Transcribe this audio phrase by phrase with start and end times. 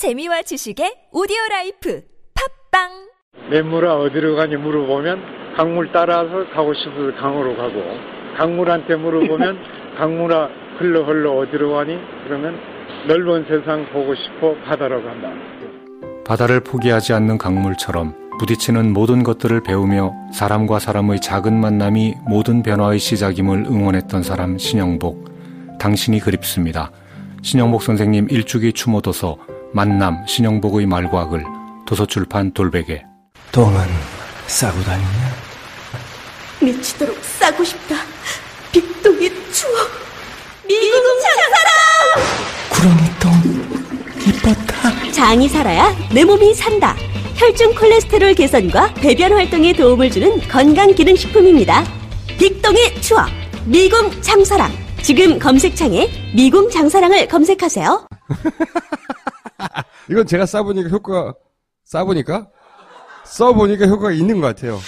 [0.00, 2.00] 재미와 지식의 오디오 라이프
[2.72, 2.88] 팟빵
[3.50, 7.82] 냇물아 어디로 가니 물어보면 강물 따라서 가고 싶어서 강으로 가고
[8.38, 9.58] 강물한테 물어보면
[10.00, 12.56] 강물아 흘러 흘러 어디로 가니 그러면
[13.08, 15.34] 넓은 세상 보고 싶어 바다로 간다.
[16.24, 23.66] 바다를 포기하지 않는 강물처럼 부딪히는 모든 것들을 배우며 사람과 사람의 작은 만남이 모든 변화의 시작임을
[23.66, 25.78] 응원했던 사람 신영복.
[25.78, 26.90] 당신이 그립습니다.
[27.42, 31.44] 신영복 선생님 일주기 추모도서 만남 신영복의 말과 글
[31.86, 33.02] 도서출판 돌베개
[33.52, 33.78] 똥은
[34.46, 35.08] 싸고 다니냐?
[36.62, 37.96] 미치도록 싸고 싶다.
[38.72, 39.88] 빅동의 추억.
[40.68, 42.60] 미국 장사랑!
[42.70, 45.12] 구렁이똥 이뻤다.
[45.12, 46.94] 장이 살아야 내 몸이 산다.
[47.36, 51.84] 혈중 콜레스테롤 개선과 배변 활동에 도움을 주는 건강 기능 식품입니다.
[52.38, 53.28] 빅동의 추억.
[53.64, 54.70] 미궁 장사랑.
[55.02, 58.06] 지금 검색창에 미궁 장사랑을 검색하세요.
[60.10, 61.34] 이건 제가 싸보니까 효과가
[61.84, 62.48] 싸보니까
[63.24, 64.78] 써보니까 효과가 있는 것 같아요.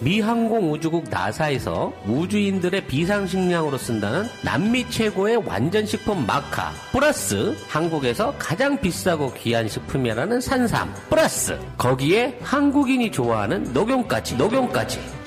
[0.00, 9.66] 미 항공우주국 나사에서 우주인들의 비상식량으로 쓴다는 남미 최고의 완전식품 마카 플러스 한국에서 가장 비싸고 귀한
[9.68, 15.15] 식품이라는 산삼 플러스 거기에 한국인이 좋아하는 녹용까지 녹용까지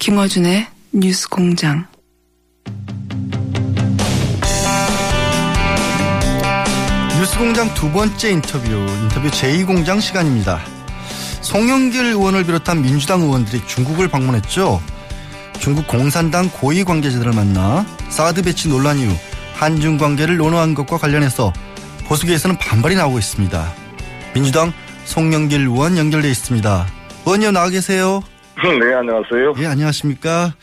[0.00, 1.86] 김어준의 뉴스 공장.
[7.18, 10.58] 뉴스 공장 두 번째 인터뷰, 인터뷰 제2공장 시간입니다.
[11.42, 14.80] 송영길 의원을 비롯한 민주당 의원들이 중국을 방문했죠.
[15.58, 19.14] 중국 공산당 고위 관계자들을 만나 사드 배치 논란 이후
[19.52, 21.52] 한중 관계를 논의한 것과 관련해서
[22.06, 23.74] 보수계에서는 반발이 나오고 있습니다.
[24.32, 24.72] 민주당
[25.04, 26.86] 송영길 의원 연결돼 있습니다.
[27.26, 28.22] 의원님 나와 계세요.
[28.56, 29.54] 네, 안녕하세요.
[29.58, 30.54] 예, 안녕하십니까.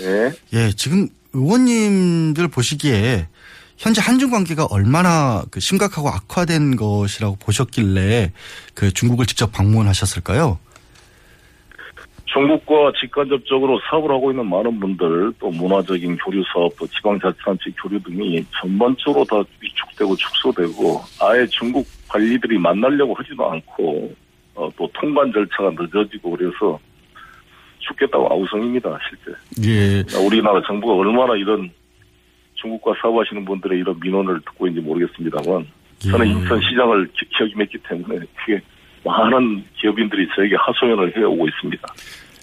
[0.00, 0.30] 네.
[0.52, 3.28] 예, 지금 의원님들 보시기에
[3.76, 8.32] 현재 한중 관계가 얼마나 그 심각하고 악화된 것이라고 보셨길래
[8.74, 10.58] 그 중국을 직접 방문하셨을까요?
[12.26, 18.44] 중국과 직간접적으로 사업을 하고 있는 많은 분들, 또 문화적인 교류 사업, 또 지방자치단체 교류 등이
[18.60, 24.14] 전반적으로 다 위축되고 축소되고, 아예 중국 관리들이 만나려고 하지도 않고,
[24.54, 26.78] 어, 또 통관 절차가 늦어지고 그래서
[27.88, 29.38] 죽겠다고 아우성입니다, 실제.
[29.68, 30.18] 예.
[30.26, 31.70] 우리나라 정부가 얼마나 이런
[32.54, 35.66] 중국과 사업하시는 분들의 이런 민원을 듣고 있는지 모르겠습니다만,
[36.00, 36.30] 저는 예.
[36.30, 38.60] 인천 시장을 기- 기억했기 때문에 그게
[39.04, 41.88] 많은 기업인들이 저에게 하소연을 해오고 있습니다.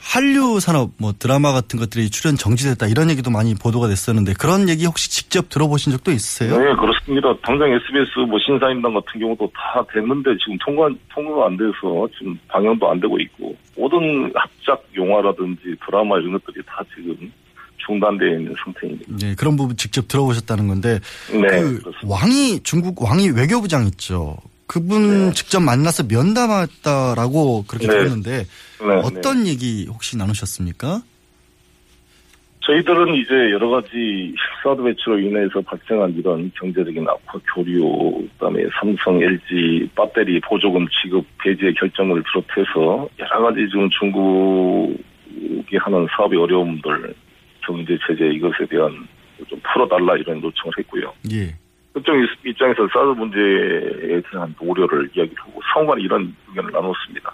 [0.06, 4.86] 한류 산업 뭐 드라마 같은 것들이 출연 정지됐다 이런 얘기도 많이 보도가 됐었는데 그런 얘기
[4.86, 6.58] 혹시 직접 들어보신 적도 있으세요?
[6.58, 7.36] 네, 그렇습니다.
[7.42, 12.90] 당장 SBS 뭐 신사임당 같은 경우도 다 됐는데 지금 통과, 통과가 안 돼서 지금 방영도
[12.90, 17.32] 안 되고 있고 모든 합작 영화라든지 드라마 이런 것들이 다 지금
[17.86, 19.06] 중단되어 있는 상태입니다.
[19.24, 21.00] 예, 그런 부분 직접 들어보셨다는 건데
[21.32, 21.82] 네, 그.
[22.04, 24.38] 왕이 중국 왕이 외교부장 있죠.
[24.68, 27.94] 그분 직접 만나서 면담했다라고 그렇게 네.
[27.94, 31.02] 들었는데 네, 어떤 얘기 혹시 나누셨습니까?
[32.66, 34.34] 저희들은 이제 여러 가지
[34.64, 41.72] 사드 배치로 인해서 발생한 이런 경제적인 악화, 교류, 그다음에 삼성, LG 배터리 보조금 지급 배제
[41.74, 47.14] 결정을 비롯해서 여러 가지 지금 중국이 하는 사업의 어려움들,
[47.64, 49.08] 경제 제재 이것에 대한
[49.48, 51.14] 좀 풀어달라 이런 요청을 했고요.
[51.32, 51.56] 예.
[51.96, 52.14] 그쪽
[52.46, 57.32] 입장에서 사드 문제에 대한 우려를 이야기를 하고 상호간 이런 의견을 나눴습니다.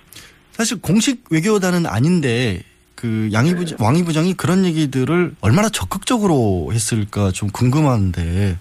[0.51, 2.61] 사실 공식 외교단은 아닌데
[2.93, 8.59] 그 양희 부장, 왕희 부장이 그런 얘기들을 얼마나 적극적으로 했을까 좀 궁금한데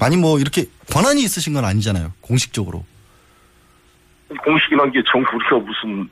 [0.00, 2.12] 많이 뭐 이렇게 권한이 있으신 건 아니잖아요.
[2.20, 2.84] 공식적으로.
[4.42, 6.08] 공식이란 게 정부 우리가 무슨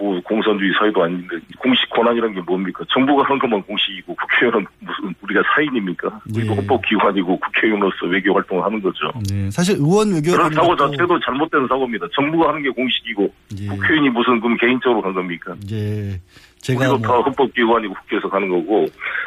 [0.00, 2.82] 뭐 공산주의 사회도 아닌데 공식 권한이라는 게 뭡니까?
[2.88, 6.20] 정부가 하는 것만 공식이고 국회의원은 무슨 우리가 사인입니까?
[6.34, 6.56] 우리도 예.
[6.56, 9.12] 헌법기관이고 국회의원으로서 외교 활동을 하는 거죠.
[9.30, 12.06] 네, 사실 의원 외교 그런 사고 자체도 잘못된 사고입니다.
[12.14, 13.30] 정부가 하는 게 공식이고
[13.68, 15.54] 국회의원이 무슨 그럼 개인적으로 한 겁니까?
[15.70, 16.18] 예.
[16.62, 18.86] 제가 우리도 뭐- 다 헌법기관이고 국회에서 가는 거고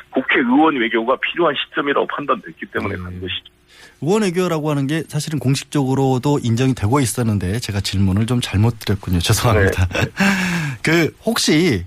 [0.09, 3.53] 국회의원 외교가 필요한 시점이라고 판단됐기 때문에 가는 것이죠.
[4.03, 9.19] 의원 외교라고 하는 게 사실은 공식적으로도 인정이 되고 있었는데 제가 질문을 좀 잘못 드렸군요.
[9.21, 9.87] 죄송합니다.
[10.81, 11.85] 그 혹시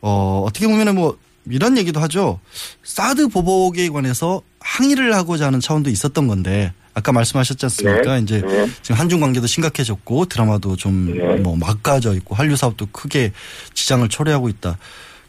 [0.00, 1.18] 어 어떻게 보면은 뭐
[1.50, 2.40] 이런 얘기도 하죠.
[2.84, 8.16] 사드 보복에 관해서 항의를 하고자 하는 차원도 있었던 건데 아까 말씀하셨지 않습니까?
[8.16, 8.22] 네.
[8.22, 8.68] 이제 네.
[8.82, 13.32] 지금 한중 관계도 심각해졌고 드라마도 좀뭐 막가져 있고 한류 사업도 크게
[13.72, 14.76] 지장을 초래하고 있다.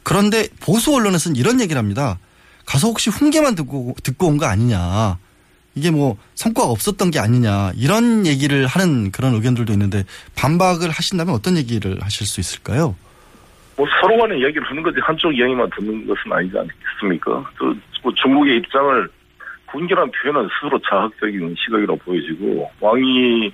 [0.03, 2.17] 그런데 보수 언론에서는 이런 얘기를 합니다.
[2.65, 5.17] 가서 혹시 훈계만 듣고 듣고 온 거 아니냐.
[5.75, 10.03] 이게 뭐 성과가 없었던 게 아니냐 이런 얘기를 하는 그런 의견들도 있는데
[10.35, 12.95] 반박을 하신다면 어떤 얘기를 하실 수 있을까요?
[13.75, 17.49] 뭐 서로 간에 이야기를 하는 거지 한쪽 이야기만 듣는 것은 아니지 않겠습니까?
[17.57, 17.73] 또,
[18.03, 19.07] 뭐 중국의 입장을
[19.67, 23.53] 군결한 표현은 스스로 자학적인 시각이라고 보여지고 왕이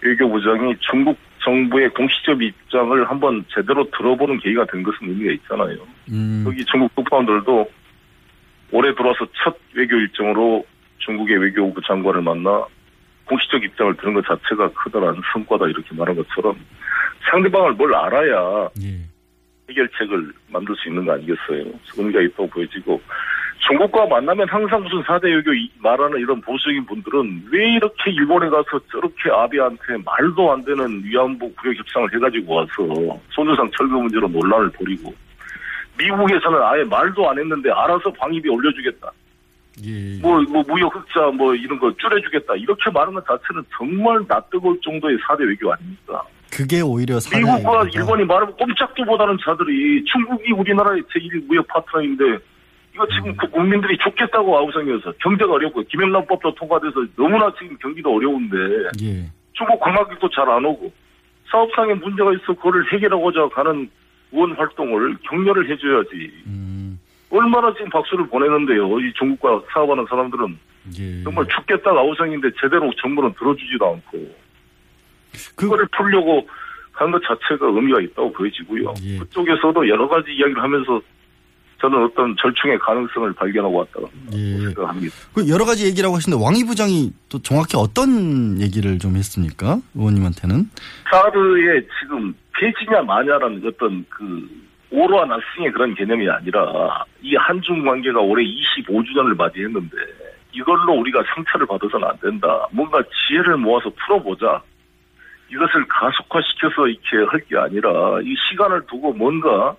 [0.00, 5.76] 외교부장이 중국 정부의 공식적 입장을 한번 제대로 들어보는 계기가 된 것은 의미가 있잖아요.
[6.10, 6.44] 음.
[6.46, 7.70] 여기 중국 특파원들도
[8.72, 10.64] 올해 들어와서 첫 외교 일정으로
[11.04, 12.64] 중국의 외교부 장관을 만나
[13.26, 16.56] 공식적 입장을 들은 것 자체가 커다란 성과다 이렇게 말한 것처럼
[17.30, 18.68] 상대방을 뭘 알아야
[19.68, 21.64] 해결책을 만들 수 있는 거 아니겠어요?
[21.96, 23.00] 의미가 있다고 보여지고
[23.68, 28.80] 중국과 만나면 항상 무슨 사대 외교 이- 말하는 이런 보수적인 분들은 왜 이렇게 일본에 가서
[28.90, 35.14] 저렇게 아베한테 말도 안 되는 위안부 구역 협상을 해가지고 와서 손주상 철거 문제로 논란을 벌이고
[35.96, 39.10] 미국에서는 아예 말도 안 했는데 알아서 방위비 올려주겠다.
[40.20, 42.54] 뭐, 뭐, 무역 흑자, 뭐, 이런 거 줄여주겠다.
[42.56, 46.22] 이렇게 말하는 것 자체는 정말 낯뜨거울 정도의 사대 외교 아닙니까?
[46.50, 47.88] 그게 오히려 사내 미국과.
[47.94, 52.24] 일본이 말하면 꼼짝도 못하는 자들이 중국이 우리나라의 제1 무역 파트너인데
[52.94, 58.56] 이거 지금 그 국민들이 죽겠다고 아우성이어서 경제가 어렵고 김영란법도 통과돼서 너무나 지금 경기도 어려운데
[59.02, 59.30] 예.
[59.54, 60.92] 중국 관광객도 잘 안 오고
[61.50, 63.88] 사업상에 문제가 있어 그거를 해결하고자 가는
[64.32, 66.32] 의원 활동을 격려를 해줘야지.
[66.46, 66.98] 음.
[67.32, 69.00] 얼마나 지금 박수를 보내는데요.
[69.00, 70.58] 이 중국과 사업하는 사람들은
[70.98, 71.22] 예.
[71.22, 74.34] 정말 죽겠다가 아우성인데 제대로 정부는 들어주지도 않고
[75.56, 76.46] 그 거를 풀려고
[76.92, 78.94] 하는 것 자체가 의미가 있다고 보여지고요.
[79.02, 79.18] 예.
[79.18, 81.00] 그쪽에서도 여러 가지 이야기를 하면서
[81.80, 84.58] 저는 어떤 절충의 가능성을 발견하고 왔다고 예.
[84.58, 85.16] 생각합니다.
[85.32, 89.78] 그 여러 가지 얘기라고 하시는데 왕이 부장이 또 정확히 어떤 얘기를 좀 했습니까?
[89.94, 90.68] 의원님한테는?
[91.10, 94.48] 사드의 지금 폐지냐 마냐라는 어떤 그
[94.92, 99.96] 오로와 나싱의 그런 개념이 아니라 이 한중 관계가 올해 25주년을 맞이했는데
[100.52, 102.66] 이걸로 우리가 상처를 받아서는 안 된다.
[102.72, 104.62] 뭔가 지혜를 모아서 풀어보자.
[105.50, 109.74] 이것을 가속화시켜서 이렇게 할 게 아니라 이 시간을 두고 뭔가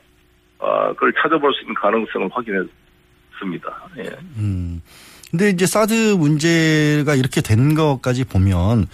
[0.60, 3.84] 아, 그걸 찾아볼 수 있는 가능성을 확인했습니다.
[3.98, 4.18] 예.
[4.38, 4.82] 음.
[5.30, 8.88] 근데 이제 사드 문제가 이렇게 된 것까지 보면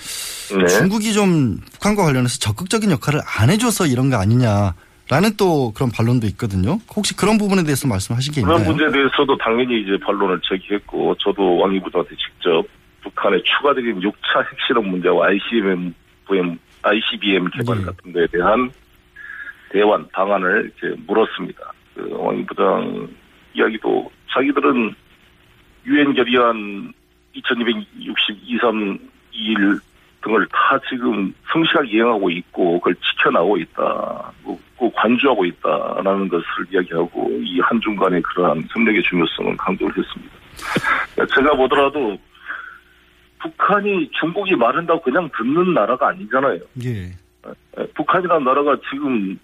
[0.57, 0.67] 네.
[0.67, 4.73] 중국이 좀 북한과 관련해서 적극적인 역할을 안 해줘서 이런 거 아니냐
[5.09, 6.77] 라는 또 그런 반론도 있거든요.
[6.95, 8.69] 혹시 그런 부분에 대해서 말씀하신 게 그런 있나요?
[8.69, 12.63] 문제에 대해서도 당연히 이제 반론을 제기했고 저도 왕이 부장한테 직접
[13.01, 15.93] 북한의 추가적인 6차 핵실험 문제와 ICBM,
[16.83, 18.71] ICBM 개발 같은 데에 대한
[19.71, 21.73] 대환 방안을 이제 물었습니다.
[21.95, 23.07] 그 왕이 부장
[23.55, 24.93] 이야기도 자기들은
[25.87, 26.93] 유엔 결의안
[27.33, 28.99] 2263
[29.33, 29.79] 2일
[30.21, 34.31] 등을 다 지금 성실하게 이행하고 있고 그걸 지켜나가고 있다.
[34.43, 40.35] 뭐, 그 관주하고 있다라는 것을 이야기하고 이 한중 간의 그러한 협력의 중요성을 강조를 했습니다.
[41.35, 42.17] 제가 보더라도
[43.39, 46.59] 북한이 중국이 말한다고 그냥 듣는 나라가 아니잖아요.
[46.83, 47.11] 예.
[47.95, 49.39] 북한이라는 나라가 지금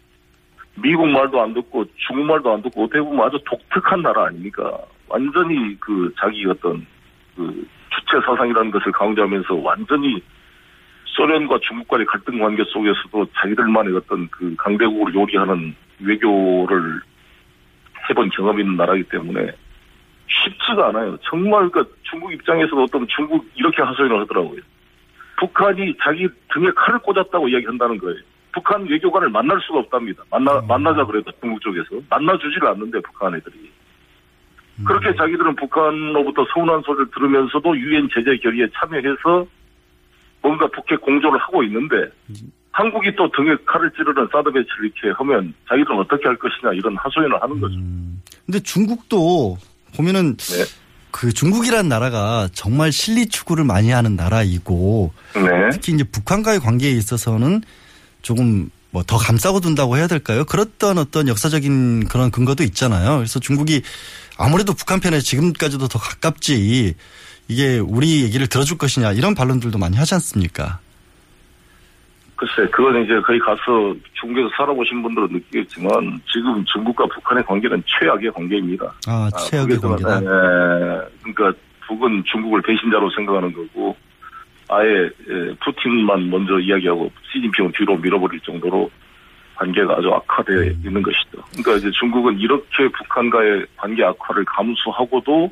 [0.75, 4.77] 미국 말도 안 듣고 중국 말도 안 듣고 어떻게 보면 아주 독특한 나라 아닙니까?
[5.07, 6.85] 완전히 그 자기 어떤
[7.35, 10.21] 그 주체 사상이라는 것을 강조하면서 완전히
[11.15, 17.01] 소련과 중국 간의 갈등 관계 속에서도 자기들만의 어떤 그 강대국을 요리하는 외교를
[18.09, 19.51] 해본 경험이 있는 나라이기 때문에
[20.27, 21.17] 쉽지가 않아요.
[21.23, 24.61] 정말 그 중국 입장에서도 어떤 중국 이렇게 하소연을 하더라고요.
[25.37, 28.19] 북한이 자기 등에 칼을 꽂았다고 이야기한다는 거예요.
[28.51, 30.23] 북한 외교관을 만날 수가 없답니다.
[30.29, 33.69] 만나 만나자 그래도 중국 쪽에서 만나주지를 않는데 북한 애들이
[34.85, 39.47] 그렇게 자기들은 북한로부터 서운한 소리를 들으면서도 유엔 제재 결의에 참여해서
[40.45, 41.95] 뭔가 북핵 공조를 하고 있는데
[42.71, 47.41] 한국이 또 등에 칼을 찌르는 사드 배치를 이렇게 하면 자기들은 어떻게 할 것이냐 이런 하소연을
[47.41, 47.75] 하는 거죠.
[48.45, 49.57] 근데 중국도
[49.95, 50.63] 보면은 네.
[51.09, 55.69] 그 중국이라는 나라가 정말 실리 추구를 많이 하는 나라이고 네.
[55.71, 57.61] 특히 이제 북한과의 관계에 있어서는
[58.21, 60.45] 조금 뭐 더 감싸고 둔다고 해야 될까요?
[60.45, 63.17] 그렇던 어떤 역사적인 그런 근거도 있잖아요.
[63.17, 63.81] 그래서 중국이
[64.37, 66.93] 아무래도 북한 편에 지금까지도 더 가깝지
[67.47, 70.79] 이게 우리 얘기를 들어줄 것이냐 이런 반론들도 많이 하지 않습니까?
[72.35, 78.93] 글쎄, 그건 이제 거기 가서 중국에서 살아보신 분들은 느끼겠지만 지금 중국과 북한의 관계는 최악의 관계입니다.
[79.07, 80.21] 아, 최악의 북에서는, 관계다.
[80.21, 83.95] 예, 그러니까 북은 중국을 배신자로 생각하는 거고
[84.67, 88.89] 아예 예, 푸틴만 먼저 이야기하고 시진핑을 뒤로 밀어버릴 정도로
[89.55, 90.81] 관계가 아주 악화되어 음.
[90.85, 91.37] 있는 것이죠.
[91.51, 95.51] 그러니까 이제 중국은 이렇게 북한과의 관계 악화를 감수하고도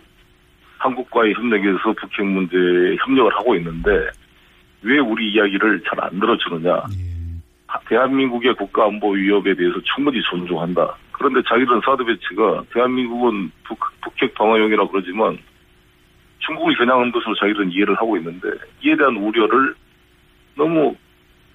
[0.84, 3.90] 한국과의 협력에서 북핵 문제에 협력을 하고 있는데
[4.82, 6.84] 왜 우리 이야기를 잘 안 들어주느냐.
[7.88, 10.96] 대한민국의 국가 안보 위협에 대해서 충분히 존중한다.
[11.12, 15.38] 그런데 자기들은 사드 배치가 대한민국은 북, 북핵 방어용이라고 그러지만
[16.40, 18.50] 중국을 겨냥한 것으로 자기들은 이해를 하고 있는데
[18.84, 19.74] 이에 대한 우려를
[20.56, 20.96] 너무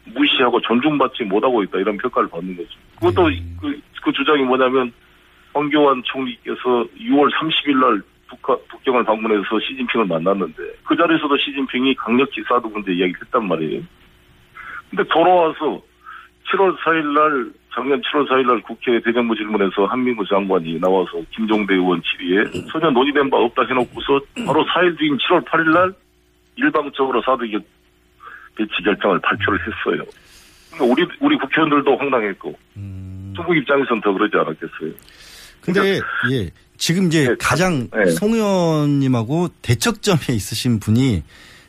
[0.07, 2.71] 무시하고 존중받지 못하고 있다 이런 평가를 받는 거죠.
[2.97, 3.31] 그것도
[3.61, 4.91] 그, 그 주장이 뭐냐면
[5.53, 12.67] 황교안 총리께서 6월 30일 날 북한, 북경을 방문해서 시진핑을 만났는데 그 자리에서도 시진핑이 강력히 사드
[12.67, 13.83] 문제 이야기를 했단 말이에요.
[14.91, 15.81] 근데 돌아와서
[16.51, 22.03] 7월 4일 날 작년 7월 4일 날 국회 대정부 질문에서 한민구 장관이 나와서 김종대 의원
[22.03, 25.93] 질의에 전혀 논의된 바 없다 해놓고서 바로 4일 뒤인 7월 8일 날
[26.57, 27.61] 일방적으로 사드 겨-
[28.57, 30.03] 배치 결정을 발표를 했어요.
[30.73, 32.59] 그러니까 우리 우리 국회의원들도 황당했고
[33.37, 34.93] 중국 입장에서는 더 그러지 않았겠어요.
[35.61, 35.81] 근데
[36.33, 38.11] 예 지금 이제 가장 네.
[38.13, 41.23] 송 의원님하고 대척점에 있으신 분이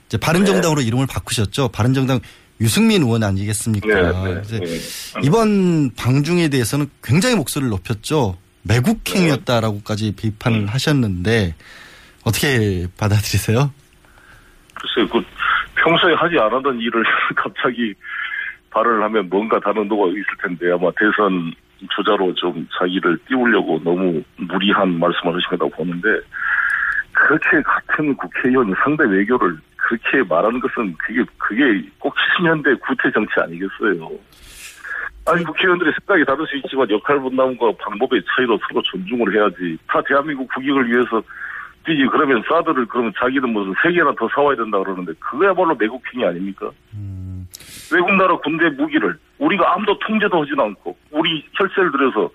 [0.05, 1.69] 이제 바른정당으로 이름을 바꾸셨죠.
[1.69, 2.19] 바른정당
[2.61, 3.87] 유승민 의원 아니겠습니까?
[3.87, 5.25] 네, 네, 그래서 네.
[5.25, 8.37] 이번 방중에 대해서는 굉장히 목소리를 높였죠.
[8.63, 11.55] 매국행위였다라고까지 비판을 하셨는데
[12.23, 13.71] 어떻게 받아들이세요?
[14.75, 15.21] 글쎄요, 그
[15.75, 17.03] 평소에 하지 않았던 일을
[17.35, 17.93] 갑자기
[18.69, 21.53] 발언을 하면 뭔가 다른 의도가 있을 텐데 아마 대선
[21.95, 26.09] 주자로 좀 자기를 띄우려고 너무 무리한 말씀을 하신 거라고 보는데
[27.11, 34.09] 그렇게 같은 국회의원 상대 외교를 그렇게 말하는 것은 그게 그게 꼭 70년대 구태 정치 아니겠어요.
[35.25, 39.77] 아니 국회의원들의 생각이 다를 수 있지만 역할 분담과 방법의 차이로 서로 존중을 해야지.
[39.87, 41.21] 다 대한민국 국익을 위해서
[41.85, 46.69] 뛰지 그러면 사드를 그러면 자기는 무슨 세 개나 더 사와야 된다 그러는데 그거야말로 내국행위 아닙니까?
[47.91, 52.29] 외국 나라 군대 무기를 우리가 아무도 통제도 하진 않고 우리 혈세를 들여서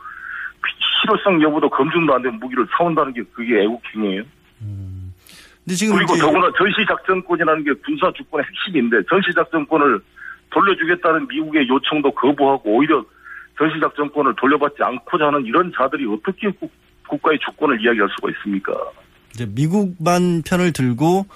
[1.02, 4.22] 실효성 여부도 검증도 안 된 무기를 사온다는 게 그게 애국행위예요.
[5.64, 10.00] 근데 지금 그리고 더구나 전시작전권이라는 게 군사 주권의 핵심인데 전시작전권을
[10.50, 13.04] 돌려주겠다는 미국의 요청도 거부하고 오히려
[13.58, 16.70] 전시작전권을 돌려받지 않고자 하는 이런 자들이 어떻게 국,
[17.08, 18.72] 국가의 주권을 이야기할 수가 있습니까?
[19.34, 21.26] 이제 미국만 편을 들고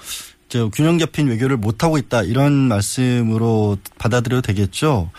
[0.48, 5.10] 저 균형 잡힌 외교를 못 하고 있다 이런 말씀으로 받아들여도 되겠죠.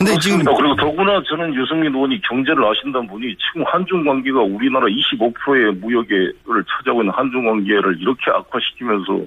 [0.00, 0.56] 근데 지금 그렇습니다.
[0.56, 7.02] 그리고 더구나 저는 유승민 의원이 경제를 아신다는 분이 지금 한중 관계가 우리나라 25%의 무역을 차지하고
[7.02, 9.20] 있는 한중 관계를 이렇게 악화시키면서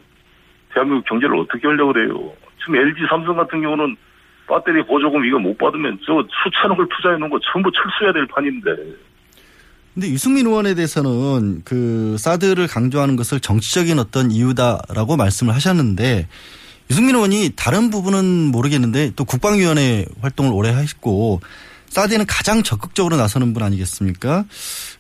[0.74, 2.34] 대한민국 경제를 어떻게 하려고 그래요.
[2.60, 3.96] 지금 LG 삼성 같은 경우는
[4.48, 8.72] 배터리 보조금 이거 못 받으면 저 수천억을 투자해 놓은 거 전부 철수해야 될 판인데.
[9.94, 16.28] 근데 유승민 의원에 대해서는 그 사드를 강조하는 것을 정치적인 어떤 이유다라고 말씀을 하셨는데
[16.90, 21.42] 유승민 의원이 다른 부분은 모르겠는데 또 국방위원회 활동을 오래 하셨고
[21.90, 24.46] 사드에는 가장 적극적으로 나서는 분 아니겠습니까?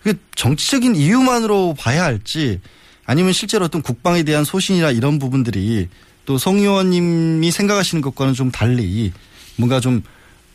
[0.04, 2.62] 그 정치적인 이유만으로 봐야 할지
[3.06, 5.90] 아니면 실제로 어떤 국방에 대한 소신이나 이런 부분들이
[6.26, 9.12] 또 송 의원님이 생각하시는 것과는 좀 달리
[9.58, 10.04] 뭔가 좀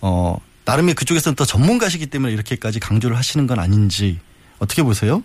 [0.01, 4.19] 어, 나름의 그쪽에서는 더 전문가시기 때문에 이렇게까지 강조를 하시는 건 아닌지
[4.59, 5.23] 어떻게 보세요?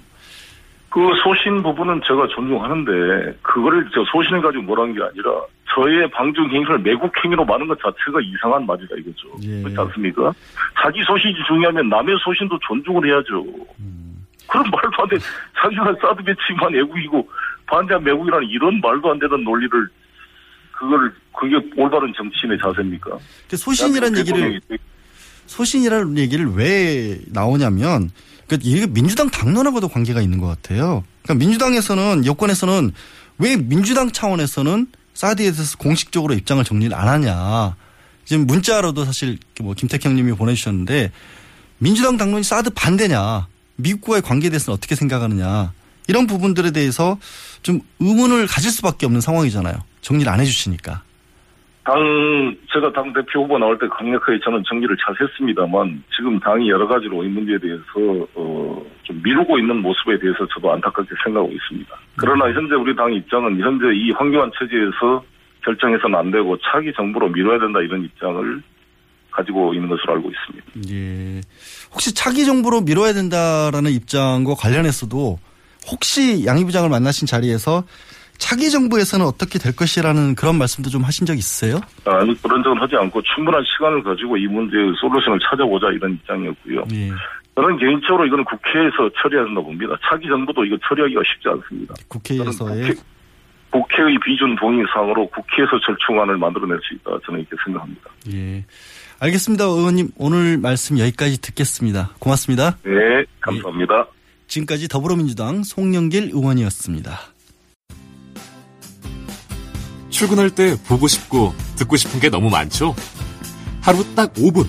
[0.94, 5.42] 그 소신 부분은 제가 존중하는데 그거를 저 소신을 가지고 뭐라는 게 아니라
[5.74, 9.28] 저의 방중 행위를 매국 행위로 많은 것 자체가 이상한 말이다 이거죠.
[9.42, 10.32] 그렇지 않습니까?
[10.80, 13.44] 자기 소신이 중요하면 남의 소신도 존중을 해야죠.
[14.48, 15.18] 그런 말도 안 돼.
[15.60, 17.28] 자기가 사드 배치만 애국이고
[17.66, 19.72] 반대한 매국이라는 이런 말도 안 되는 논리를
[20.74, 23.18] 그걸 그게 올바른 정치인의 자세입니까?
[23.50, 24.62] 그 소신이라는 얘기를
[25.48, 28.10] 소신이라는 얘기를 왜 나오냐면
[28.48, 31.04] 그 이게 민주당 당론하고도 관계가 있는 것 같아요.
[31.24, 32.92] 그러니까 민주당에서는 여권에서는
[33.40, 37.76] 왜 민주당 차원에서는 사드에 대해서 공식적으로 입장을 정리를 안 하냐.
[38.26, 41.12] 지금 문자로도 사실 뭐 김태형님이 보내주셨는데
[41.78, 43.48] 민주당 당론이 사드 반대냐.
[43.76, 45.74] 미국과의 관계에 대해서는 어떻게 생각하느냐.
[46.08, 47.18] 이런 부분들에 대해서
[47.62, 49.76] 좀 의문을 가질 수밖에 없는 상황이잖아요.
[50.02, 51.02] 정리를 안 해주시니까.
[51.84, 56.88] 당 제가 당 대표 후보 나올 때 강력하게 저는 정리를 잘 했습니다만 지금 당이 여러
[56.88, 57.84] 가지로 이 문제에 대해서
[58.36, 61.96] 어, 좀 미루고 있는 모습에 대해서 저도 안타깝게 생각하고 있습니다.
[62.16, 65.24] 그러나 현재 우리 당 입장은 현재 이 황교안 체제에서
[65.66, 68.64] 결정해서는 안 되고 차기 정부로 미뤄야 된다 이런 입장을
[69.32, 70.94] 가지고 있는 것으로 알고 있습니다.
[70.94, 71.42] 예.
[71.92, 75.38] 혹시 차기 정부로 미뤄야 된다라는 입장과 관련해서도
[75.92, 77.84] 혹시 양희 부장을 만나신 자리에서
[78.44, 81.80] 차기 정부에서는 어떻게 될 것이라는 그런 말씀도 좀 하신 적 있으세요?
[82.04, 86.84] 아니 그런 적은 하지 않고 충분한 시간을 가지고 이 문제의 솔루션을 찾아보자 이런 입장이었고요.
[86.92, 87.12] 예.
[87.56, 89.96] 저는 개인적으로 이거는 국회에서 처리해야 된다고 봅니다.
[90.04, 91.94] 차기 정부도 이거 처리하기가 쉽지 않습니다.
[92.10, 92.96] 국회에서의
[93.70, 97.12] 국회, 의 비준 동의 사항으로 국회에서 절충안을 만들어낼 수 있다.
[97.26, 98.10] 저는 이렇게 생각합니다.
[98.34, 98.66] 예.
[99.22, 99.64] 알겠습니다.
[99.64, 102.12] 의원님 오늘 말씀 여기까지 듣겠습니다.
[102.20, 102.76] 고맙습니다.
[102.84, 104.06] 네, 감사합니다.
[104.48, 107.33] 지금까지 더불어민주당 송영길 의원이었습니다.
[110.14, 112.96] 출근할 때 보고 싶고 듣고 싶은 게 너무 많죠?
[113.82, 114.68] 하루 딱 5분.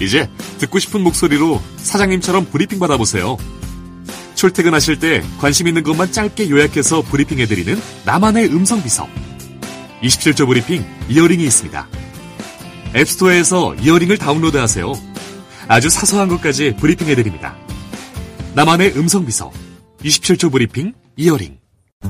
[0.00, 3.36] 이제 듣고 싶은 목소리로 사장님처럼 브리핑 받아보세요.
[4.36, 9.08] 출퇴근하실 때 관심 있는 것만 짧게 요약해서 브리핑해드리는 나만의 음성 비서.
[10.02, 11.88] 27조 브리핑 이어링이 있습니다.
[12.94, 14.92] 앱스토어에서 이어링을 다운로드하세요.
[15.66, 17.56] 아주 사소한 것까지 브리핑해드립니다.
[18.54, 19.50] 나만의 음성 비서.
[20.04, 21.58] 27조 브리핑 이어링.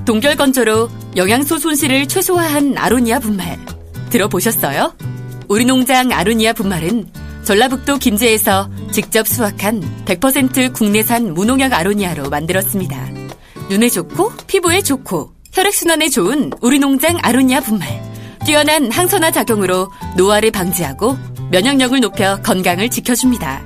[0.09, 3.59] 동결건조로 영양소 손실을 최소화한 아로니아 분말.
[4.09, 4.95] 들어보셨어요?
[5.49, 7.07] 우리 농장 아로니아 분말은
[7.45, 13.07] 전라북도 김제에서 직접 수확한 100% 국내산 무농약 아로니아로 만들었습니다.
[13.69, 17.87] 눈에 좋고 피부에 좋고 혈액순환에 좋은 우리 농장 아로니아 분말.
[18.47, 21.19] 뛰어난 항산화 작용으로 노화를 방지하고
[21.51, 23.63] 면역력을 높여 건강을 지켜줍니다.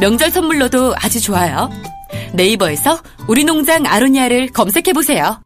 [0.00, 1.68] 명절 선물로도 아주 좋아요.
[2.32, 2.98] 네이버에서
[3.28, 5.45] 우리 농장 아로니아를 검색해보세요.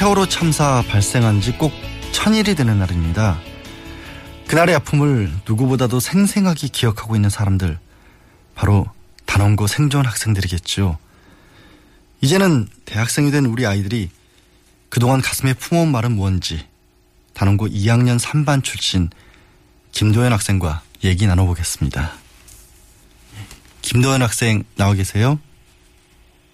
[0.00, 1.74] 세월호 참사 발생한 지 꼭
[2.12, 3.38] 천일이 되는 날입니다.
[4.46, 7.78] 그날의 아픔을 누구보다도 생생하게 기억하고 있는 사람들,
[8.54, 8.86] 바로
[9.26, 10.96] 단원고 생존 학생들이겠죠.
[12.22, 14.08] 이제는 대학생이 된 우리 아이들이
[14.88, 16.66] 그동안 가슴에 품어온 말은 뭔지
[17.34, 19.10] 단원고 2학년 3반 출신
[19.92, 22.12] 김도현 학생과 얘기 나눠보겠습니다.
[23.82, 25.38] 김도현 학생 나와 계세요?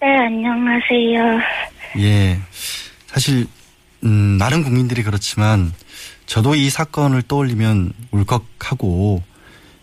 [0.01, 1.39] 네, 안녕하세요.
[1.99, 2.41] 예.
[3.17, 3.47] 사실,
[4.03, 5.73] 음, 많은 국민들이 그렇지만
[6.27, 9.23] 저도 이 사건을 떠올리면 울컥하고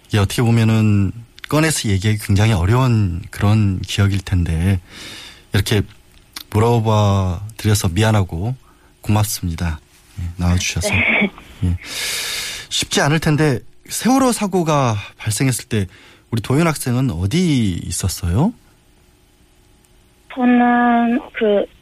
[0.06, 1.10] 이게 어떻게 보면은
[1.48, 4.78] 꺼내서 얘기하기 굉장히 어려운 그런 기억일 텐데
[5.52, 5.82] 이렇게
[6.50, 8.54] 물어봐 드려서 미안하고
[9.00, 9.80] 고맙습니다.
[10.20, 10.90] 예, 나와주셔서.
[10.90, 11.30] 네.
[11.64, 11.76] 예.
[12.68, 15.88] 쉽지 않을 텐데 세월호 사고가 발생했을 때
[16.30, 18.54] 우리 도현 학생은 어디 있었어요?
[20.32, 21.73] 저는 그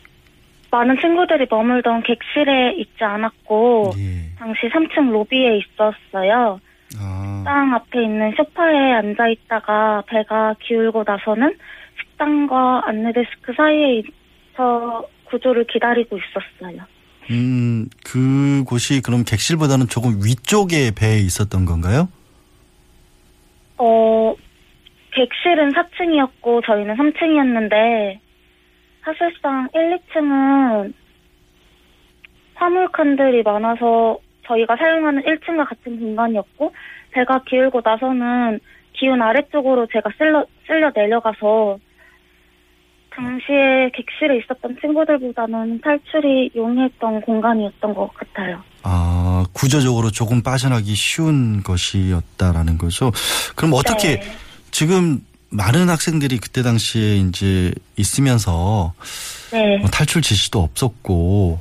[0.72, 3.92] 많은 친구들이 머물던 객실에 있지 않았고
[4.38, 6.60] 당시 3층 로비에 있었어요.
[6.88, 11.54] 식당 앞에 있는 소파에 앉아 있다가 배가 기울고 나서는
[12.00, 14.02] 식당과 안내데스크 사이에
[14.56, 16.82] 서 구조를 기다리고 있었어요.
[17.30, 22.08] 음, 그곳이 그럼 객실보다는 조금 위쪽에 배에 있었던 건가요?
[23.76, 24.34] 어,
[25.12, 28.18] 객실은 4층이었고 저희는 3층이었는데
[29.04, 30.92] 사실상 1, 2층은
[32.54, 36.72] 화물칸들이 많아서 저희가 사용하는 1층과 같은 공간이었고
[37.10, 38.60] 배가 기울고 나서는
[38.92, 41.78] 기운 아래쪽으로 제가 쓸려, 쓸려 내려가서
[43.10, 48.62] 당시에 객실에 있었던 친구들보다는 탈출이 용이했던 공간이었던 것 같아요.
[48.82, 53.10] 아, 구조적으로 조금 빠져나기 쉬운 것이었다라는 거죠.
[53.54, 54.22] 그럼 어떻게 네.
[54.70, 55.20] 지금
[55.52, 58.94] 많은 학생들이 그때 당시에 이제 있으면서
[59.52, 59.78] 네.
[59.78, 61.60] 뭐 탈출 지시도 없었고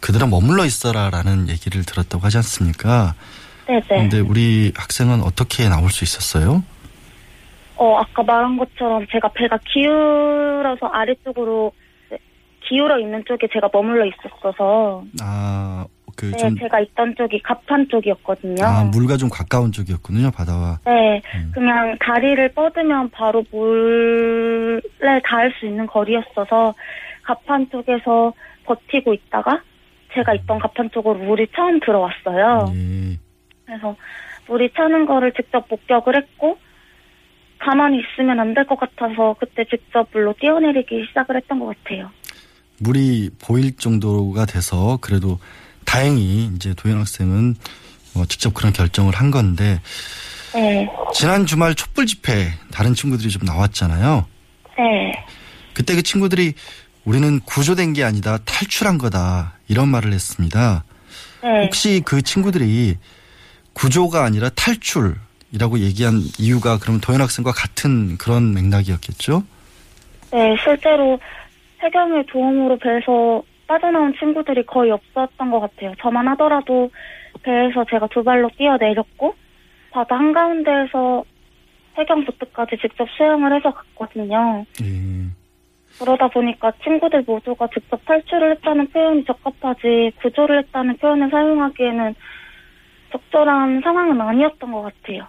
[0.00, 3.14] 그들은 머물러 있어라라는 얘기를 들었다고 하지 않습니까?
[3.66, 3.82] 네네.
[3.88, 6.62] 그런데 우리 학생은 어떻게 나올 수 있었어요?
[7.76, 11.72] 어, 아까 말한 것처럼 제가 배가 기울어서 아래쪽으로
[12.10, 12.18] 네,
[12.68, 15.86] 기울어 있는 쪽에 제가 머물러 있었어서 아,
[16.22, 18.64] 그 네, 좀 제가 있던 쪽이 갑판 쪽이었거든요.
[18.64, 20.78] 아, 물과 좀 가까운 쪽이었군요, 바다와.
[20.86, 21.50] 네, 음.
[21.52, 26.74] 그냥 다리를 뻗으면 바로 물에 닿을 수 있는 거리였어서
[27.24, 28.32] 갑판 쪽에서
[28.66, 29.62] 버티고 있다가
[30.14, 32.66] 제가 있던 갑판 쪽으로 물이 처음 들어왔어요.
[32.76, 33.18] 예.
[33.64, 33.96] 그래서
[34.46, 36.56] 물이 차는 거를 직접 목격을 했고
[37.58, 42.10] 가만히 있으면 안 될 것 같아서 그때 직접 물로 뛰어내리기 시작을 했던 것 같아요.
[42.80, 45.38] 물이 보일 정도가 돼서 그래도
[45.84, 47.54] 다행히 이제 도현 학생은
[48.14, 49.80] 어, 직접 그런 결정을 한 건데
[50.54, 54.26] 네, 지난 주말 촛불 집회 다른 친구들이 좀 나왔잖아요.
[54.78, 55.12] 네,
[55.74, 56.54] 그때 그 친구들이
[57.04, 60.84] 우리는 구조된 게 아니다 탈출한 거다 이런 말을 했습니다.
[61.42, 61.64] 네.
[61.64, 62.96] 혹시 그 친구들이
[63.72, 69.44] 구조가 아니라 탈출이라고 얘기한 이유가 그럼 도현 학생과 같은 그런 맥락이었겠죠?
[70.32, 71.18] 네, 실제로
[71.82, 73.42] 해경의 도움으로 배에서
[73.72, 75.94] 빠져나온 친구들이 거의 없었던 것 같아요.
[76.02, 76.90] 저만 하더라도
[77.42, 79.34] 배에서 제가 두 발로 뛰어내렸고
[79.90, 81.24] 바다 한가운데에서
[81.96, 84.66] 해경 보트까지 직접 수영을 해서 갔거든요.
[85.98, 92.14] 그러다 보니까 친구들 모두가 직접 탈출을 했다는 표현이 적합하지 구조를 했다는 표현을 사용하기에는
[93.10, 95.26] 적절한 상황은 아니었던 것 같아요.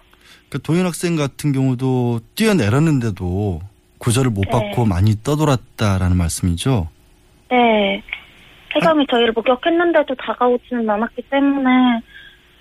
[0.50, 3.60] 그 도현 학생 같은 경우도 뛰어내렸는데도
[3.96, 4.50] 구조를 못 네.
[4.50, 6.88] 받고 많이 떠돌았다라는 말씀이죠.
[7.50, 8.02] 네.
[8.74, 11.70] 해경이 저희를 목격했는데도 다가오지는 않았기 때문에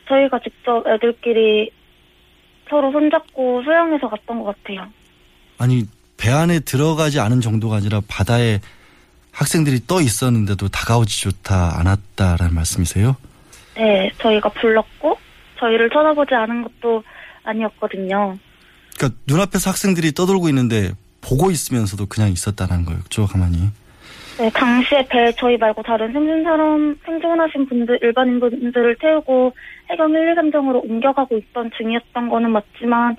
[0.08, 1.72] 저희가 직접 애들끼리
[2.70, 4.88] 서로 손잡고 수영해서 갔던 것 같아요.
[5.58, 5.84] 아니
[6.18, 8.60] 배 안에 들어가지 않은 정도가 아니라 바다에
[9.32, 13.16] 학생들이 떠 있었는데도 다가오지 좋다 않았다라는 말씀이세요?
[13.76, 15.18] 네, 저희가 불렀고
[15.60, 17.04] 저희를 쳐다보지 않은 것도
[17.44, 18.38] 아니었거든요.
[18.96, 23.70] 그러니까 눈앞에서 학생들이 떠돌고 있는데 보고 있으면서도 그냥 있었다는 거였죠, 가만히.
[24.38, 29.54] 네, 당시에 배 저희 말고 다른 생존 사람, 생존하신 분들, 일반인 분들을 태우고
[29.92, 33.16] 해경 1, 2, 3정으로 옮겨가고 있던 중이었던 거는 맞지만,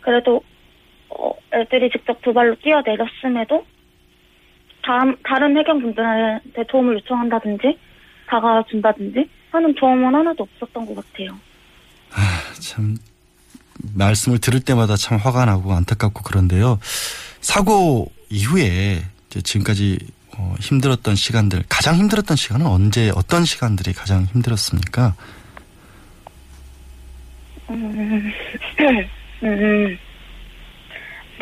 [0.00, 0.42] 그래도,
[1.10, 3.64] 어, 애들이 직접 두 발로 뛰어내렸음에도,
[4.82, 7.78] 다음, 다른 해경 분들한테 도움을 요청한다든지,
[8.26, 11.38] 다가준다든지 하는 도움은 하나도 없었던 것 같아요.
[12.60, 12.96] 참
[13.94, 16.78] 말씀을 들을 때마다 참 화가 나고 안타깝고 그런데요.
[17.40, 19.98] 사고 이후에 지금까지
[20.38, 25.14] 어, 힘들었던 시간들 가장 힘들었던 시간은 언제 어떤 시간들이 가장 힘들었습니까?
[27.70, 28.32] 음,
[29.42, 29.98] 음,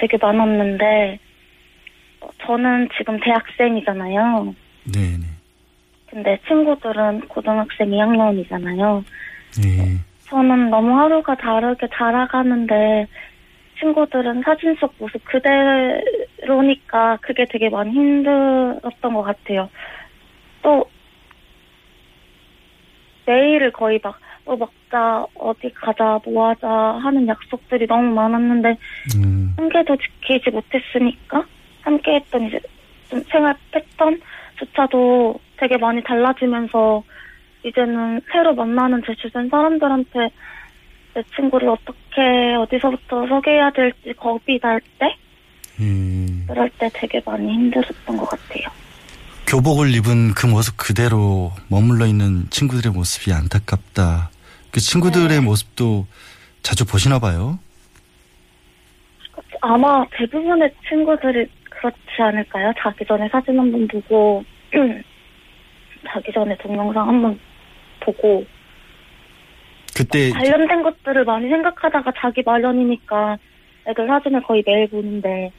[0.01, 1.19] 되게 많았는데,
[2.21, 4.55] 어, 저는 지금 대학생이잖아요.
[4.85, 5.19] 네,
[6.11, 9.05] 근데 친구들은 고등학생 2학년이잖아요.
[9.63, 9.99] 네.
[10.25, 13.07] 저는 너무 하루가 다르게 자라가는데,
[13.79, 19.69] 친구들은 사진 속 모습 그대로니까 그게 되게 많이 힘들었던 것 같아요.
[20.63, 20.85] 또,
[23.27, 28.77] 매일을 거의 막, 뭐 먹자, 어디 가자, 뭐 하자 하는 약속들이 너무 많았는데,
[29.57, 31.45] 한 개도 지키지 못했으니까,
[31.83, 32.61] 함께 했던 이제
[33.11, 37.03] 좀 생활 패턴조차도 되게 많이 달라지면서,
[37.65, 40.31] 이제는 새로 만나는 제 주변 사람들한테
[41.17, 42.21] 내 친구를 어떻게,
[42.61, 45.17] 어디서부터 소개해야 될지 겁이 날 때?
[46.47, 48.69] 그럴 때 되게 많이 힘들었던 것 같아요.
[49.47, 54.29] 교복을 입은 그 모습 그대로 머물러 있는 친구들의 모습이 안타깝다.
[54.71, 56.07] 그 친구들의 모습도
[56.63, 57.59] 자주 보시나 봐요.
[59.63, 62.73] 아마 대부분의 친구들이 그렇지 않을까요?
[62.79, 64.45] 자기 전에 사진 한 번 보고,
[66.13, 67.39] 자기 전에 동영상 한 번
[68.01, 68.45] 보고,
[69.97, 73.39] 그때 관련된 것들을 많이 생각하다가 자기 마련이니까
[73.89, 75.51] 애들 사진을 거의 매일 보는데,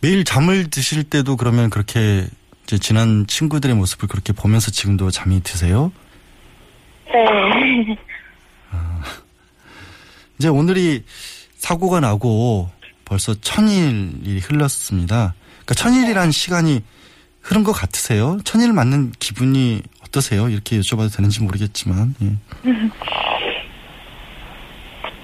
[0.00, 2.26] 매일 잠을 드실 때도 그러면 그렇게
[2.62, 5.90] 이제 지난 친구들의 모습을 그렇게 보면서 지금도 잠이 드세요?
[7.06, 7.96] 네.
[10.38, 11.02] 이제 오늘이
[11.56, 12.70] 사고가 나고
[13.04, 15.34] 벌써 천일이 흘렀습니다.
[15.64, 16.84] 그러니까 천일이란 시간이
[17.40, 18.38] 흐른 것 같으세요?
[18.44, 20.48] 천일 맞는 기분이 어떠세요?
[20.48, 22.14] 이렇게 여쭤봐도 되는지 모르겠지만.
[22.22, 22.28] 예.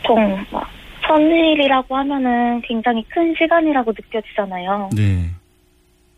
[0.02, 0.68] 보통 막
[1.06, 4.90] 천일이라고 하면은 굉장히 큰 시간이라고 느껴지잖아요.
[4.94, 5.30] 네.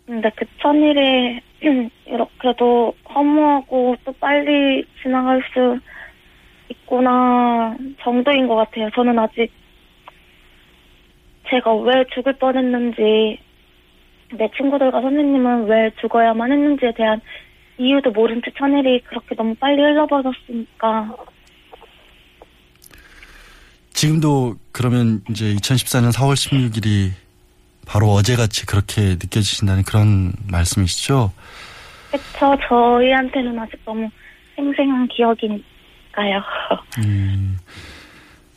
[0.06, 1.40] 근데 그 천일이
[2.06, 5.78] 이렇게도 허무하고 또 빨리 지나갈 수
[6.68, 8.90] 있구나 정도인 것 같아요.
[8.94, 9.50] 저는 아직
[11.48, 13.38] 제가 왜 죽을 뻔했는지
[14.32, 17.20] 내 친구들과 선생님은 왜 죽어야만 했는지에 대한
[17.78, 21.14] 이유도 모른 채 천일이 그렇게 너무 빨리 흘러버렸으니까
[23.92, 27.12] 지금도 그러면 이제 2014년 4월 16일이
[27.86, 31.32] 바로 어제같이 그렇게 느껴지신다는 그런 말씀이시죠?
[32.10, 34.08] 그쵸 저희한테는 아직 너무
[34.54, 36.42] 생생한 기억이니까요.
[36.98, 37.58] 음.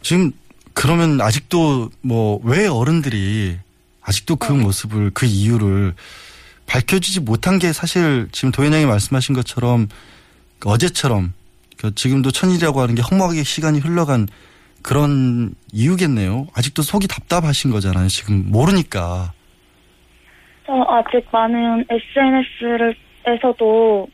[0.01, 0.31] 지금
[0.73, 3.57] 그러면 아직도 뭐 왜 어른들이
[4.01, 5.93] 아직도 그 모습을 그 이유를
[6.69, 9.87] 밝혀주지 못한 게 사실 지금 도현 양이 말씀하신 것처럼
[10.63, 11.33] 어제처럼
[11.77, 14.27] 그 지금도 천일이라고 하는 게 허무하게 시간이 흘러간
[14.83, 16.47] 그런 이유겠네요.
[16.55, 18.07] 아직도 속이 답답하신 거잖아요.
[18.07, 19.33] 지금 모르니까.
[20.65, 24.07] 저 아직 많은 SNS를 에서도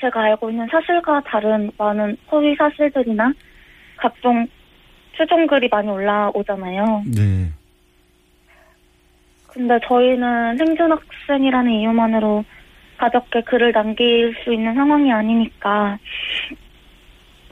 [0.00, 3.32] 제가 알고 있는 사실과 다른 많은 허위 사실들이나
[3.96, 4.46] 각종
[5.16, 7.02] 추정글이 많이 올라오잖아요.
[7.06, 7.52] 네.
[9.58, 12.44] 근데 저희는 행준 학생이라는 이유만으로
[12.96, 15.98] 가볍게 글을 남길 수 있는 상황이 아니니까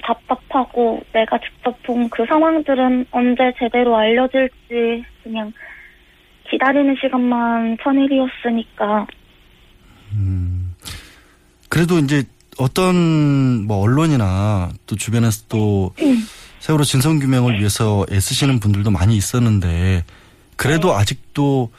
[0.05, 5.53] 답답하고 내가 직접 본 그 상황들은 언제 제대로 알려질지 그냥
[6.49, 9.09] 기다리는 시간만 천일이었으니까.
[11.69, 12.23] 그래도 이제
[12.57, 15.93] 어떤 뭐 언론이나 또 주변에서 또
[16.61, 20.05] 세월호 진상 규명을 위해서 애쓰시는 분들도 많이 있었는데
[20.55, 21.73] 그래도 아직도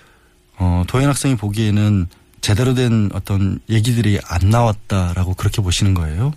[0.59, 2.07] 어 도현 학생이 보기에는
[2.41, 6.31] 제대로 된 어떤 얘기들이 안 나왔다라고 그렇게 보시는 거예요?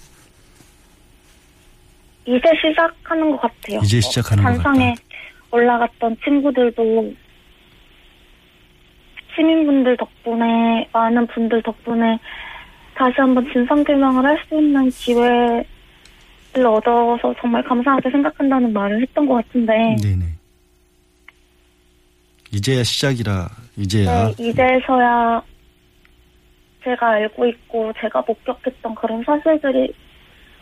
[2.27, 3.81] 이제 시작하는 것 같아요.
[3.83, 4.95] 이제 시작하는 것 단상에
[5.51, 7.13] 올라갔던 친구들도
[9.35, 12.19] 시민분들 덕분에 많은 분들 덕분에
[12.95, 15.65] 다시 한번 진상규명을 할 수 있는 기회를
[16.67, 20.25] 얻어서 정말 감사하게 생각한다는 말을 했던 것 같은데 네네.
[22.53, 25.43] 이제야 시작이라 이제야 네, 이제서야
[26.85, 29.93] 제가 알고 있고 제가 목격했던 그런 사실들이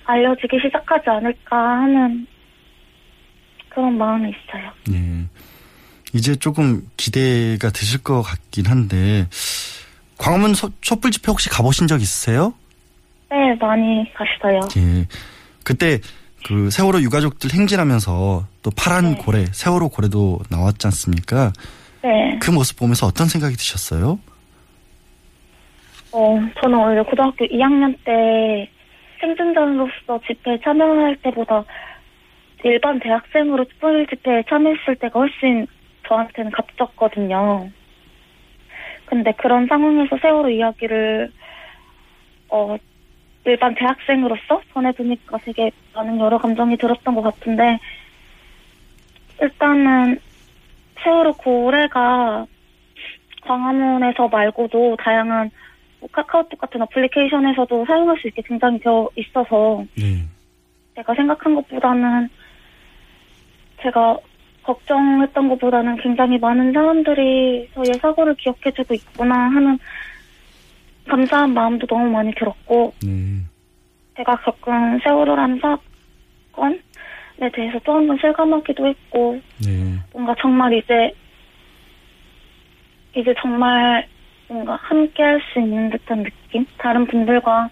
[0.05, 2.27] 알려지기 시작하지 않을까 하는
[3.69, 4.73] 그런 마음이 있어요.
[4.93, 5.25] 예.
[6.15, 9.29] 이제 조금 기대가 되실 것 같긴 한데
[10.17, 12.55] 광화문 소- 촛불 집회 혹시 가보신 적 있으세요?
[13.31, 14.61] 네, 많이 갔어요.
[14.79, 15.07] 예.
[15.63, 16.01] 그때
[16.47, 21.53] 그 세월호 유가족들 행진하면서 또 파란 고래, 세월호 고래도 나왔지 않습니까?
[22.03, 22.39] 네.
[22.41, 24.19] 그 모습 보면서 어떤 생각이 드셨어요?
[26.13, 28.71] 어, 저는 원래 고등학교 2학년 때
[29.21, 31.65] 생존자로서 집회에 참여할 때보다
[32.65, 35.67] 일반 대학생으로 촛불 집회에 참여했을 때가 훨씬
[36.07, 37.71] 저한테는 값졌거든요.
[39.07, 41.33] 근데 그런 상황에서 세월호 이야기를
[42.51, 42.77] 어
[43.45, 47.79] 일반 대학생으로서 전해드니까 되게 많은 여러 감정이 들었던 것 같은데
[49.41, 50.21] 일단은
[51.03, 52.47] 세월호 고래가
[53.43, 55.51] 광화문에서 말고도 다양한
[56.01, 59.85] 뭐 카카오톡 같은 어플리케이션에서도 사용할 수 있게 등장이 되어 있어서
[60.95, 62.29] 제가 생각한 것보다는
[63.83, 64.19] 제가
[64.63, 69.79] 걱정했던 것보다는 굉장히 많은 사람들이 저의 사고를 기억해주고 있구나 하는
[71.09, 72.93] 감사한 마음도 너무 많이 들었고
[74.17, 76.83] 제가 겪은 세월호라는 사건
[77.41, 79.41] 에 대해서 또 한 번 실감하기도 했고
[80.13, 81.13] 뭔가 정말 이제
[83.15, 84.07] 이제 정말
[84.49, 86.67] 뭔가 함께 할 수 있는 듯한 느낌?
[86.79, 87.69] 다른 분들과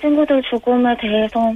[0.00, 1.54] 친구들 죽음에 대해서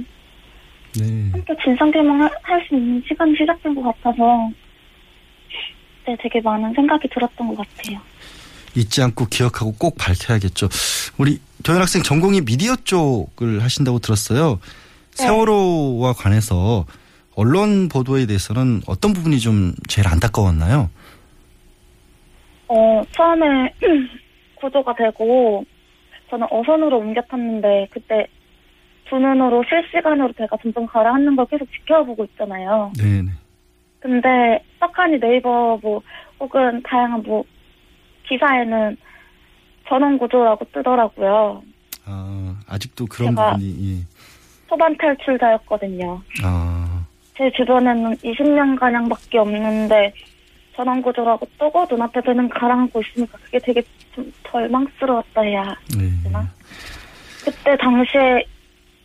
[1.31, 4.49] 함께 진상규명 할 수 있는 시간이 시작된 것 같아서
[6.05, 7.99] 네, 되게 많은 생각이 들었던 것 같아요.
[8.75, 10.67] 잊지 않고 기억하고 꼭 밝혀야겠죠.
[11.17, 14.59] 우리 도현 학생 전공이 미디어 쪽을 하신다고 들었어요.
[15.17, 16.85] 세월호와 관해서
[17.35, 20.89] 언론 보도에 대해서는 어떤 부분이 좀 제일 안타까웠나요?
[22.67, 23.73] 어, 처음에
[24.61, 25.63] 구조가 되고
[26.29, 28.27] 저는 어선으로 옮겨 탔는데 그때
[29.09, 32.91] 두 눈으로 실시간으로 배가 점점 가라앉는 걸 계속 지켜보고 있잖아요.
[32.97, 33.31] 네네.
[33.99, 36.01] 근데 떡하니 네이버 뭐
[36.39, 37.43] 혹은 다양한 뭐
[38.27, 38.97] 기사에는
[39.87, 41.63] 전원 구조라고 뜨더라고요.
[42.05, 44.03] 아, 아직도 그런 제가- 부분이, 예.
[44.67, 46.21] 소반 탈출자였거든요.
[46.43, 47.05] 아,
[47.37, 50.13] 제 주변에는 20명 가량밖에 없는데
[50.75, 53.81] 전원 구조라고 뜨고 눈앞에 배는 가라앉고 있으니까 그게 되게
[54.13, 56.09] 좀 절망스러웠다 해야 네.
[56.23, 56.47] 되나?
[57.43, 58.45] 그때 당시에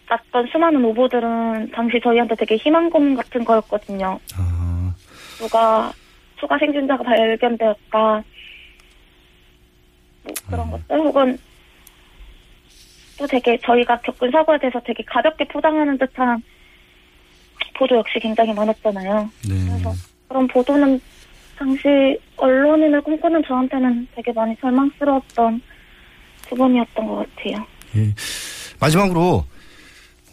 [0.08, 4.18] 났던 수많은 오보들은 당시 저희한테 되게 희망 고문 같은 거였거든요.
[4.36, 4.94] 아.
[5.38, 5.92] 누가
[6.38, 8.22] 추가 생존자가 발견되었다.
[10.24, 11.38] 뭐 그런 것들 혹은
[13.18, 16.42] 또 되게 저희가 겪은 사고에 대해서 되게 가볍게 포장하는 듯한
[17.78, 19.30] 보도 역시 굉장히 많았잖아요.
[19.42, 19.92] 그래서
[20.28, 21.00] 그런 보도는
[21.56, 25.60] 당시 언론인을 꿈꾸는 저한테는 되게 많이 절망스러웠던
[26.48, 27.66] 부분이었던 것 같아요.
[27.96, 28.14] 예.
[28.80, 29.44] 마지막으로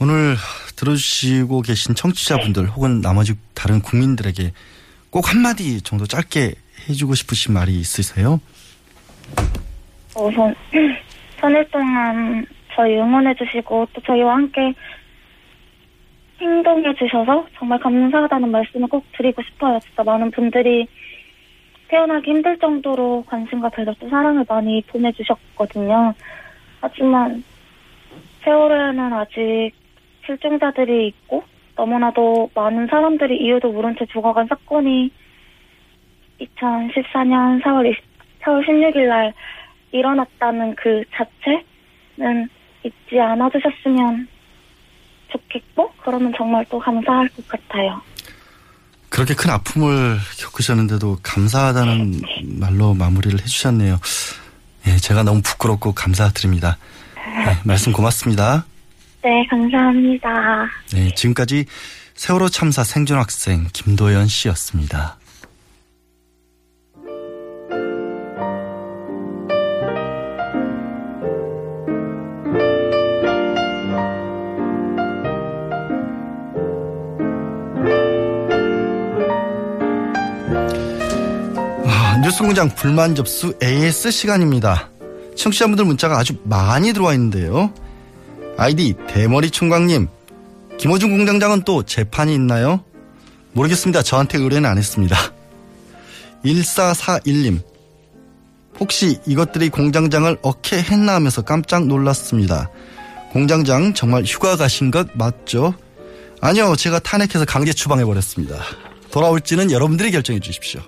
[0.01, 0.35] 오늘
[0.75, 4.51] 들어주시고 계신 청취자분들 혹은 나머지 다른 국민들에게
[5.09, 6.53] 꼭 한마디 정도 짧게
[6.87, 8.39] 해주고 싶으신 말이 있으세요?
[10.15, 10.55] 어, 우선
[11.41, 12.45] 3일 동안
[12.79, 14.73] 저희 응원해주시고 또 저희와 함께
[16.39, 19.79] 행동해주셔서 정말 감사하다는 말씀을 꼭 드리고 싶어요.
[19.79, 20.87] 진짜 많은 분들이
[21.89, 26.13] 태어나기 힘들 정도로 관심과 배려 또 사랑을 많이 보내주셨거든요.
[26.79, 27.43] 하지만
[28.45, 29.71] 세월호에는 아직
[30.25, 31.43] 실종자들이 있고
[31.75, 35.11] 너무나도 많은 사람들이 이유도 모른 채 죽어간 사건이
[36.39, 38.01] 2014년 4월 20,
[38.39, 39.33] 4월 16일 날
[39.91, 42.47] 일어났다는 그 자체는
[42.83, 44.27] 잊지 않아 주셨으면
[45.31, 48.01] 좋겠고 그러면 정말 또 감사할 것 같아요.
[49.09, 52.21] 그렇게 큰 아픔을 겪으셨는데도 감사하다는
[52.59, 53.99] 말로 마무리를 해주셨네요.
[54.87, 56.77] 예, 제가 너무 부끄럽고 감사드립니다.
[57.15, 58.65] 네, 말씀 고맙습니다.
[59.23, 60.29] 네, 감사합니다.
[60.93, 61.65] 네, 지금까지
[62.15, 65.18] 세월호 참사 생존 학생 김도연 씨였습니다.
[82.29, 84.91] 뉴스공장 불만 접수 AS 시간입니다.
[85.35, 87.73] 청취자분들 문자가 아주 많이 들어와 있는데요.
[88.55, 90.07] 아이디 대머리 총각님,
[90.77, 92.83] 김호중 공장장은 또 재판이 있나요?
[93.53, 94.03] 모르겠습니다.
[94.03, 95.17] 저한테 의뢰는 안 했습니다.
[96.45, 97.61] 1441님,
[98.79, 102.69] 혹시 이것들이 공장장을 어케 했나 하면서 깜짝 놀랐습니다.
[103.31, 105.73] 공장장 정말 휴가 가신 것 맞죠?
[106.41, 108.55] 아니요, 제가 탄핵해서 강제 추방해버렸습니다.
[109.09, 110.81] 돌아올지는 여러분들이 결정해 주십시오.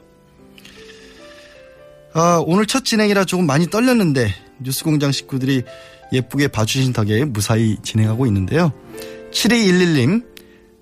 [2.14, 5.64] 아, 오늘 첫 진행이라 조금 많이 떨렸는데 뉴스공장 식구들이
[6.12, 8.74] 예쁘게 봐주신 덕에 무사히 진행하고 있는데요.
[9.32, 10.26] 7211님,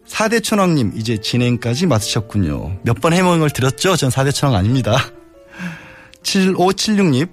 [0.08, 2.80] 4대 천왕님 이제 진행까지 맡으셨군요.
[2.82, 3.96] 몇 번 해명을 드렸죠?
[3.96, 4.98] 전 4대 천왕 아닙니다.
[6.24, 7.30] 7576님,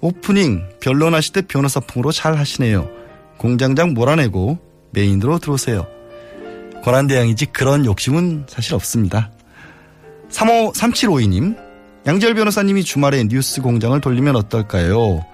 [0.00, 2.88] 오프닝 변론하실 때 변호사풍으로 잘 하시네요.
[3.38, 4.58] 공장장 몰아내고
[4.92, 5.86] 메인으로 들어오세요.
[6.84, 9.32] 권한대항이지 그런 욕심은 사실 없습니다.
[10.28, 11.56] 35, 3752님,
[12.06, 15.24] 양절 변호사님이 주말에 뉴스 공장을 돌리면 어떨까요?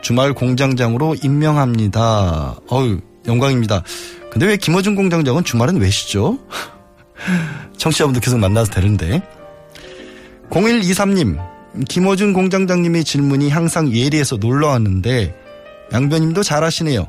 [0.00, 2.56] 주말 공장장으로 임명합니다.
[2.72, 3.82] 어유 영광입니다.
[4.30, 6.38] 근데 왜 김어준 공장장은 주말은 왜 쉬죠?
[7.76, 9.22] 청취자분들 계속 만나서 되는데.
[10.50, 11.38] 0123님,
[11.88, 15.34] 김어준 공장장님의 질문이 항상 예리해서 놀라웠는데,
[15.92, 17.06] 양변님도 잘하시네요.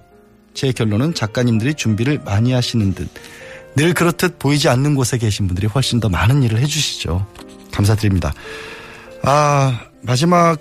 [0.53, 3.09] 제 결론은 작가님들이 준비를 많이 하시는 듯.
[3.75, 7.25] 늘 그렇듯 보이지 않는 곳에 계신 분들이 훨씬 더 많은 일을 해주시죠.
[7.71, 8.33] 감사드립니다.
[9.27, 10.59] 아, 마지막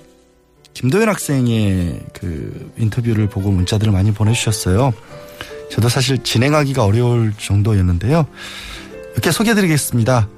[0.72, 4.94] 김도현 학생의 그 인터뷰를 보고 문자들을 많이 보내주셨어요.
[5.70, 8.27] 저도 사실 진행하기가 어려울 정도였는데요.
[9.12, 10.29] 이렇게 소개해드리겠습니다.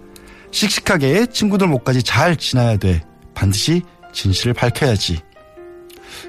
[0.51, 3.05] 씩씩하게 친구들 목까지 잘 지나야 돼.
[3.33, 5.21] 반드시 진실을 밝혀야지.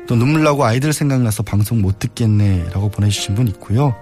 [0.07, 2.65] 또 눈물 나고 아이들 생각나서 방송 못 듣겠네.
[2.73, 3.95] 라고 보내주신 분 있고요.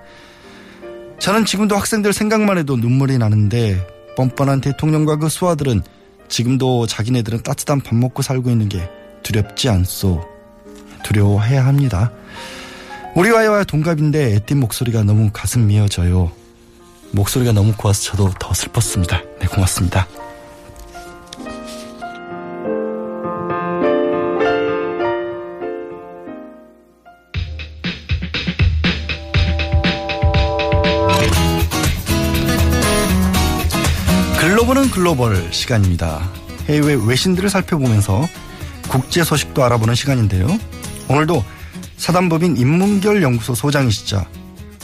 [1.20, 5.82] 저는 지금도 학생들 생각만 해도 눈물이 나는데 뻔뻔한 대통령과 그 수하들은
[6.28, 8.90] 지금도 자기네들은 따뜻한 밥 먹고 살고 있는 게
[9.24, 10.26] 두렵지 않소.
[11.04, 12.12] 두려워해야 합니다.
[13.16, 16.32] 우리와의 동갑인데 애띤 목소리가 너무 가슴 미어져요.
[17.12, 19.22] 목소리가 너무 고와서 저도 더 슬펐습니다.
[19.40, 20.08] 네, 고맙습니다.
[34.96, 36.22] 글로벌 시간입니다.
[36.70, 38.26] 해외 외신들을 살펴보면서
[38.88, 40.48] 국제 소식도 알아보는 시간인데요.
[41.10, 41.44] 오늘도
[41.98, 44.26] 사단법인 인문결 연구소 소장이시자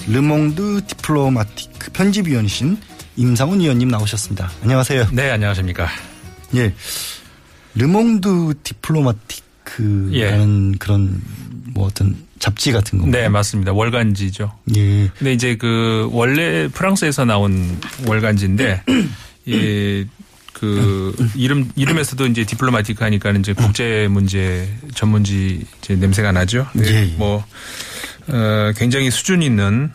[0.09, 2.77] 르몽드 디플로마티크 편집위원이신
[3.15, 4.51] 임상훈 위원님 나오셨습니다.
[4.63, 5.07] 안녕하세요.
[5.13, 5.87] 네, 안녕하십니까.
[6.55, 6.73] 예.
[7.75, 10.11] 르몽드 디플로마티크라는
[10.73, 10.77] 예.
[10.77, 11.21] 그런
[11.73, 13.05] 뭐 어떤 잡지 같은 거.
[13.07, 13.71] 네, 맞습니다.
[13.71, 14.51] 월간지죠.
[14.75, 15.07] 예.
[15.17, 18.83] 근데 이제 그 원래 프랑스에서 나온 월간지인데
[19.47, 20.05] 예,
[20.53, 26.67] 그 이름 이름에서도 이제 디플로마티크 하니까는 이제 국제 문제 전문지 이제 냄새가 나죠.
[26.73, 26.87] 네.
[26.87, 27.15] 예, 예.
[27.17, 27.43] 뭐
[28.27, 29.91] 어, 굉장히 수준 있는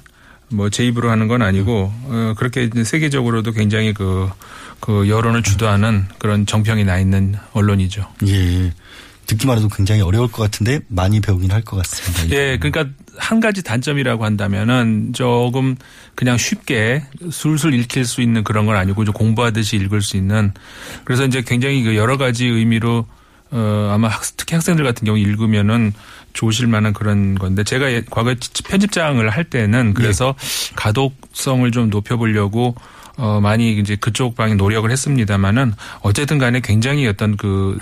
[0.49, 4.29] 뭐 제 입으로 하는 건 아니고 어, 그렇게 세계적으로도 굉장히 그,
[4.81, 8.07] 그 여론을 주도하는 그런 정평이 나 있는 언론이죠.
[8.29, 8.73] 예.
[9.27, 12.37] 듣기만 해도 굉장히 어려울 것 같은데 많이 배우긴 할 것 같습니다.
[12.37, 12.87] 예, 그러니까
[13.19, 15.77] 한 가지 단점이라고 한다면은 조금
[16.15, 20.53] 그냥 쉽게 술술 읽힐 수 있는 그런 건 아니고 좀 공부하듯이 읽을 수 있는
[21.05, 23.07] 그래서 이제 굉장히 그 여러 가지 의미로
[23.51, 25.93] 어 아마 학, 특히 학생들 같은 경우 읽으면은
[26.33, 30.75] 좋으실 만한 그런 건데 제가 과거에 편집장을 할 때는 그래서 예.
[30.77, 32.75] 가독성을 좀 높여보려고
[33.17, 37.79] 어, 많이 이제 그쪽 방에 노력을 했습니다만은 어쨌든 간에 굉장히 어떤 그,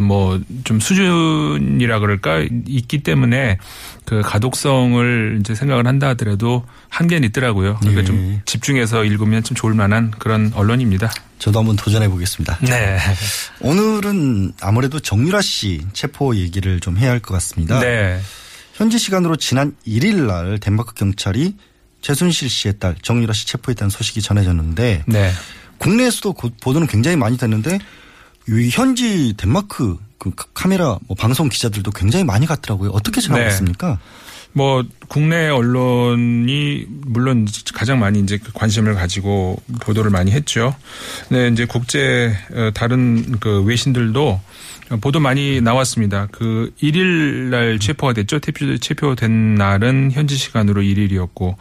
[0.00, 2.44] 뭐, 좀 수준이라 그럴까?
[2.66, 3.58] 있기 때문에
[4.04, 7.76] 그 가독성을 이제 생각을 한다 하더라도 한계는 있더라고요.
[7.80, 8.06] 그러니까 네.
[8.06, 11.10] 좀 집중해서 읽으면 좀 좋을 만한 그런 언론입니다.
[11.38, 12.58] 저도 한번 도전해 보겠습니다.
[12.62, 12.98] 네.
[13.60, 17.80] 오늘은 아무래도 정유라 씨 체포 얘기를 좀 해야 할 것 같습니다.
[17.80, 18.20] 네.
[18.74, 21.54] 현지 시간으로 지난 1일 날 덴마크 경찰이
[22.08, 25.30] 최순실 씨의 딸 정유라 씨 체포했다는 소식이 전해졌는데 네.
[25.78, 27.78] 국내에서도 고- 보도는 굉장히 많이 됐는데
[28.46, 32.90] 이 현지 덴마크 그 카- 카메라 뭐 방송 기자들도 굉장히 많이 갔더라고요.
[32.90, 33.48] 어떻게 전하고 네.
[33.50, 33.98] 있습니까?
[34.52, 40.76] 뭐 국내 언론이 물론 가장 많이 이제 그 관심을 가지고 보도를 많이 했죠.
[41.30, 44.40] 네, 이제 국제 어, 다른 그 외신들도
[45.00, 46.28] 보도 많이 나왔습니다.
[46.30, 48.38] 그 1일 날 체포가 됐죠.
[48.38, 51.54] 체포, 체포된 날은 현지 시간으로 1일이었고,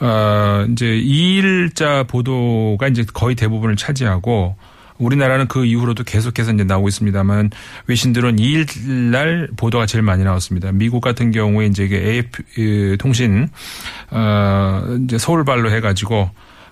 [0.00, 4.56] 어, 이제 2일자 보도가 이제 거의 대부분을 차지하고,
[4.98, 7.50] 우리나라는 그 이후로도 계속해서 이제 나오고 있습니다만
[7.86, 10.72] 외신들은 2일 날 보도가 제일 많이 나왔습니다.
[10.72, 13.48] 미국 같은 경우에 이제 이게 AF 통신
[14.10, 16.30] 어 이제 서울 발로 해 가지고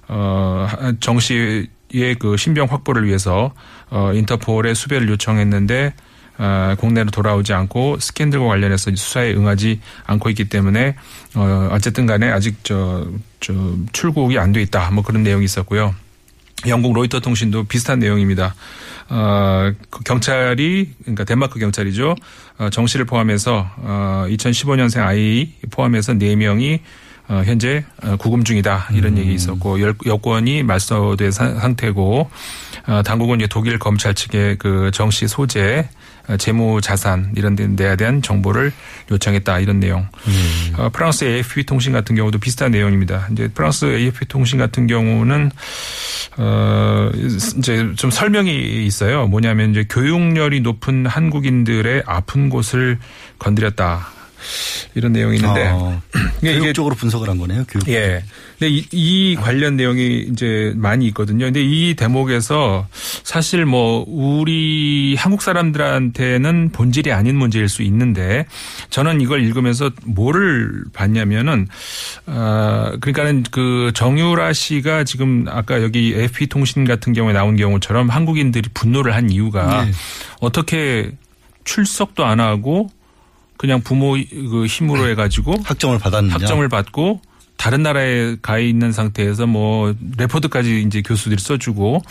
[0.09, 0.67] 어
[1.01, 3.53] 정 씨 의그 신병 확보를 위해서
[3.91, 5.95] 어 인터폴에 수배를 요청했는데
[6.37, 10.97] 어, 국내로 돌아오지 않고 스캔들과 관련해서 수사에 응하지 않고 있기 때문에
[11.37, 13.07] 어 어쨌든 간에 아직 저,
[13.41, 13.53] 저
[13.93, 15.95] 출국이 안 돼 있다 뭐 그런 내용이 있었고요.
[16.67, 18.55] 영국 로이터 통신도 비슷한 내용입니다.
[19.11, 22.15] 어, 그 경찰이 그러니까 덴마크 경찰이죠.
[22.59, 26.83] 어, 정 씨를 포함해서 어, 2015년생 아이 포함해서 4명이 어,
[27.29, 32.31] 현재 어, 구금 중이다 이런 얘기 있었고 열- 여권이 말소된 사- 상태고
[32.87, 35.89] 어, 당국은 이제 독일 검찰 측에 그 정씨 소재
[36.29, 38.73] 어, 재무 자산 이런 데 내야 대한 정보를
[39.11, 40.07] 요청했다 이런 내용.
[40.77, 43.29] 어, 프랑스 AFP 통신 같은 경우도 비슷한 내용입니다.
[43.33, 45.51] 이제 프랑스 AFP 통신 같은 경우는
[46.39, 47.11] 어
[47.59, 49.27] 이제 좀 설명이 있어요.
[49.27, 52.99] 뭐냐면 이제 교육열이 높은 한국인들의 아픈 곳을
[53.39, 54.09] 건드렸다.
[54.95, 56.01] 이런 내용이 있는데 어,
[56.41, 57.65] 교육적으로 분석을 한 거네요.
[57.69, 57.89] 교육.
[57.89, 58.23] 예.
[58.59, 61.47] 근데 이, 이 관련 내용이 이제 많이 있거든요.
[61.47, 68.47] 근데 이 대목에서 사실 뭐 우리 한국 사람들한테는 본질이 아닌 문제일 수 있는데
[68.91, 71.67] 저는 이걸 읽으면서 뭐를 봤냐면은
[72.27, 78.71] 아 그러니까는 그 정유라 씨가 지금 아까 여기 AFP 통신 같은 경우에 나온 경우처럼 한국인들이
[78.73, 79.93] 분노를 한 이유가 네.
[80.41, 81.13] 어떻게
[81.65, 82.91] 출석도 안 하고
[83.57, 86.35] 그냥 부모 그 힘으로 해가지고 학점을 받았느냐.
[86.35, 87.21] 학점을 받고
[87.57, 92.03] 다른 나라에 가 있는 상태에서 뭐 레포트까지 이제 교수들이 써주고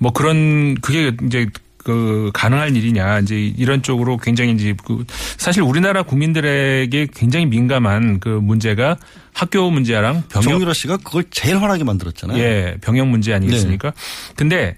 [0.00, 1.46] 뭐 그런 그게 이제
[1.78, 5.04] 그 가능할 일이냐 이제 이런 쪽으로 굉장히 이제 그
[5.38, 8.98] 사실 우리나라 국민들에게 굉장히 민감한 그 문제가
[9.32, 12.38] 학교 문제랑 병역 정유라 씨가 그걸 제일 환하게 만들었잖아요.
[12.38, 13.94] 예, 병역 문제 아니겠습니까?
[14.36, 14.76] 근데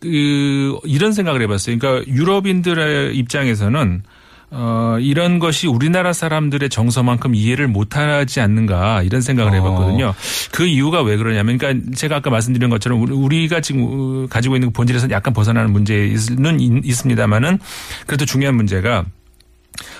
[0.00, 1.78] 그 이런 생각을 해봤어요.
[1.78, 4.04] 그러니까 유럽인들의 입장에서는
[4.50, 10.14] 어 이런 것이 우리나라 사람들의 정서만큼 이해를 못하지 않는가 이런 생각을 해봤거든요.
[10.52, 14.72] 그 이유가 왜 그러냐면, 그러니까 제가 아까 말씀드린 것처럼 우리- 우리가 지금 어, 가지고 있는
[14.72, 17.58] 본질에서 약간 벗어나는 문제는 있- 있습니다만은
[18.06, 19.04] 그래도 중요한 문제가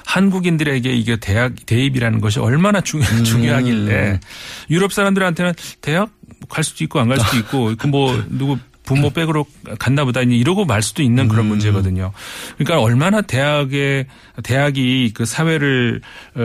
[0.06, 3.24] 한국인들에게 이게 대학 대입이라는 것이 얼마나 중, 음.
[3.24, 4.18] 중요하길래
[4.70, 6.10] 유럽 사람들한테는 대학
[6.48, 8.58] 갈 수도 있고 안 갈 수도 있고 그 뭐 누구
[8.88, 9.44] 부모 백으로
[9.78, 12.12] 갔나 보다 이러고 말 수도 있는 그런 문제거든요.
[12.56, 14.06] 그러니까 얼마나 대학의
[14.42, 16.00] 대학이 그 사회를
[16.34, 16.40] 어,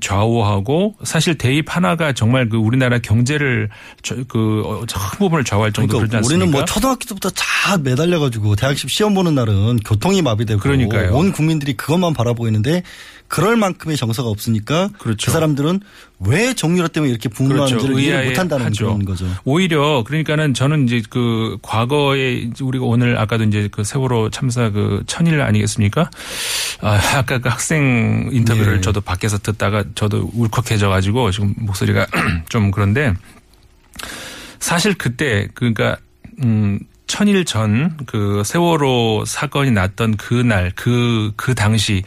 [0.00, 3.68] 좌우하고 사실 대입 하나가 정말 그 우리나라 경제를
[4.02, 6.26] 저- 그 어, 큰 부분을 좌우할 정도 그러니까 그러지 않습니까?
[6.44, 11.14] 우리는 뭐 초등학교 때부터 다 매달려 가지고 대학식 시험 보는 날은 교통이 마비되고 그러니까요.
[11.14, 12.82] 온 국민들이 그것만 바라보고 있는데
[13.28, 15.80] 그럴 만큼의 정서가 없으니까 그 사람들은
[16.20, 18.86] 왜 정유라 때문에 이렇게 분노하는지를 이해를 의아해 못한다는 하죠.
[18.86, 19.26] 그런 거죠.
[19.44, 25.40] 오히려 그러니까는 저는 이제 그 과거에 우리가 오늘 아까도 이제 그 세월호 참사 그 천일
[25.42, 26.10] 아니겠습니까?
[26.80, 28.80] 아, 아까 그 학생 인터뷰를 네.
[28.80, 32.06] 저도 밖에서 듣다가 저도 울컥해져 가지고 지금 목소리가
[32.48, 33.14] 좀 그런데
[34.58, 35.96] 사실 그때 그러니까
[36.42, 42.02] 음 천일 전 그 세월호 사건이 났던 그날 그그 당시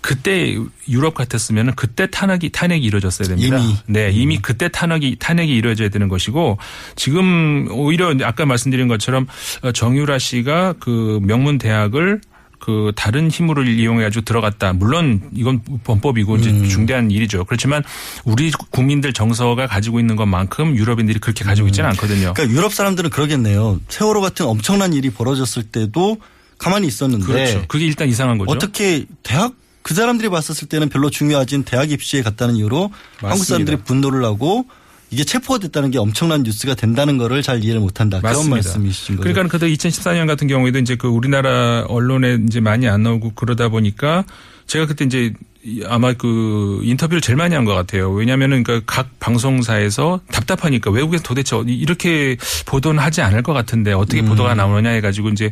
[0.00, 0.56] 그때
[0.88, 3.58] 유럽 같았으면 그때 탄핵이 탄핵이 이루어졌어야 됩니다.
[3.58, 3.76] 이미.
[3.86, 6.58] 네, 이미 그때 탄핵이 탄핵이 이루어져야 되는 것이고
[6.96, 9.26] 지금 오히려 아까 말씀드린 것처럼
[9.62, 12.20] 어, 정유라 씨가 그 명문 대학을
[12.58, 14.72] 그 다른 힘으로 이용해 가지고 들어갔다.
[14.72, 16.38] 물론 이건 범법이고 음.
[16.38, 17.44] 이제 중대한 일이죠.
[17.44, 17.82] 그렇지만
[18.24, 22.34] 우리 국민들 정서가 가지고 있는 것만큼 유럽인들이 그렇게 가지고 있지는 않거든요.
[22.34, 23.80] 그러니까 유럽 사람들은 그러겠네요.
[23.88, 26.18] 세월호 같은 엄청난 일이 벌어졌을 때도
[26.58, 27.64] 가만히 있었는데 그렇죠.
[27.68, 28.50] 그게 일단 이상한 거죠.
[28.50, 29.54] 어떻게 대학
[29.88, 33.44] 그 사람들이 봤었을 때는 별로 중요하진 대학 입시에 갔다는 이유로 한국 맞습니다.
[33.46, 34.66] 사람들이 분노를 하고
[35.08, 38.18] 이게 체포가 됐다는 게 엄청난 뉴스가 된다는 거를 잘 이해를 못한다.
[38.20, 38.54] 그런 맞습니다.
[38.56, 39.26] 말씀이신 거죠.
[39.32, 44.26] 그러니까 그때 2014년 같은 경우에도 이제 그 우리나라 언론에 이제 많이 안 나오고 그러다 보니까
[44.66, 48.10] 제가 그때 이제 이- 아마 그 인터뷰를 제일 많이 한 것 같아요.
[48.12, 54.26] 왜냐하면은 그러니까 각 방송사에서 답답하니까 외국에서 도대체 이렇게 보도는 하지 않을 것 같은데 어떻게 음.
[54.26, 55.50] 보도가 나오느냐 해가지고 이제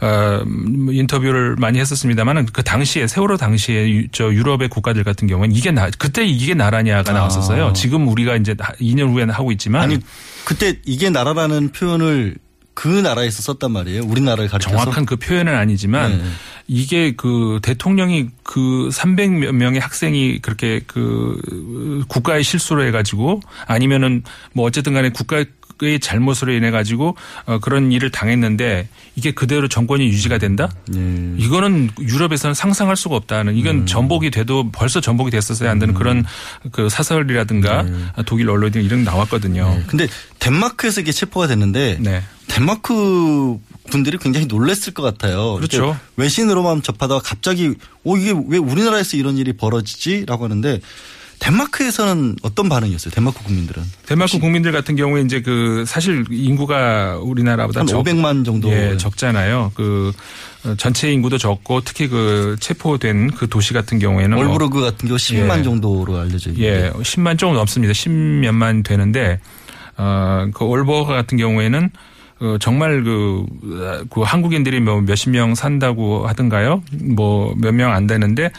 [0.00, 5.54] 어, 음, 인터뷰를 많이 했었습니다만은 그 당시에 세월호 당시에 유- 저 유럽의 국가들 같은 경우는
[5.54, 7.66] 이게 나 그때 이게 나라냐가 나왔었어요.
[7.68, 7.72] 아.
[7.72, 9.98] 지금 우리가 이제 2년 후에는 하고 있지만 아니
[10.44, 12.34] 그때 이게 나라라는 표현을
[12.74, 14.02] 그 나라에서 썼단 말이에요.
[14.02, 16.24] 우리나라를 가리켜서 정확한 그 표현은 아니지만 네.
[16.66, 24.22] 이게 그 대통령이 그 300몇 명의 학생이 그렇게 그 국가의 실수로 해가지고 아니면은
[24.52, 27.16] 뭐 어쨌든 간에 국가의 잘못으로 인해 가지고
[27.46, 30.70] 어 그런 일을 당했는데 이게 그대로 정권이 유지가 된다?
[30.88, 31.34] 네.
[31.36, 33.86] 이거는 유럽에서는 상상할 수가 없다는 이건 음.
[33.86, 36.24] 전복이 돼도 벌써 전복이 됐었어야 한다는 그런
[36.72, 37.92] 그 사설이라든가 네.
[38.26, 39.82] 독일 언론이 이런 게 나왔거든요.
[39.86, 40.08] 근데
[40.38, 42.22] 덴마크에서 이게 체포가 됐는데 네.
[42.54, 43.58] 덴마크
[43.90, 45.54] 분들이 굉장히 놀랐을 것 같아요.
[45.54, 45.96] 그렇죠.
[46.16, 47.74] 외신으로만 접하다가 갑자기
[48.04, 50.80] 어 이게 왜 우리나라에서 이런 일이 벌어지지라고 하는데
[51.40, 53.12] 덴마크에서는 어떤 반응이었어요?
[53.12, 58.70] 덴마크 국민들은 덴마크 국민들 같은 경우에 이제 그 사실 인구가 우리나라보다 한 500만 정도.
[58.70, 59.72] 예, 적잖아요.
[59.74, 60.12] 그
[60.64, 65.18] 어, 전체 인구도 적고 특히 그 체포된 그 도시 같은 경우에는 뭐 월브르그 같은 경우
[65.18, 65.62] 10만 예.
[65.64, 67.92] 정도로 알려져 있는데 예, 10만 조금 넘습니다.
[67.92, 69.40] 10몇만 되는데
[69.96, 71.90] 어, 그 올버가 같은 경우에는
[72.40, 73.46] 어, 정말 그,
[74.10, 76.82] 그 한국인들이 뭐 몇십 명 산다고 하던가요?
[77.16, 78.50] 뭐 몇 명 안 되는데 이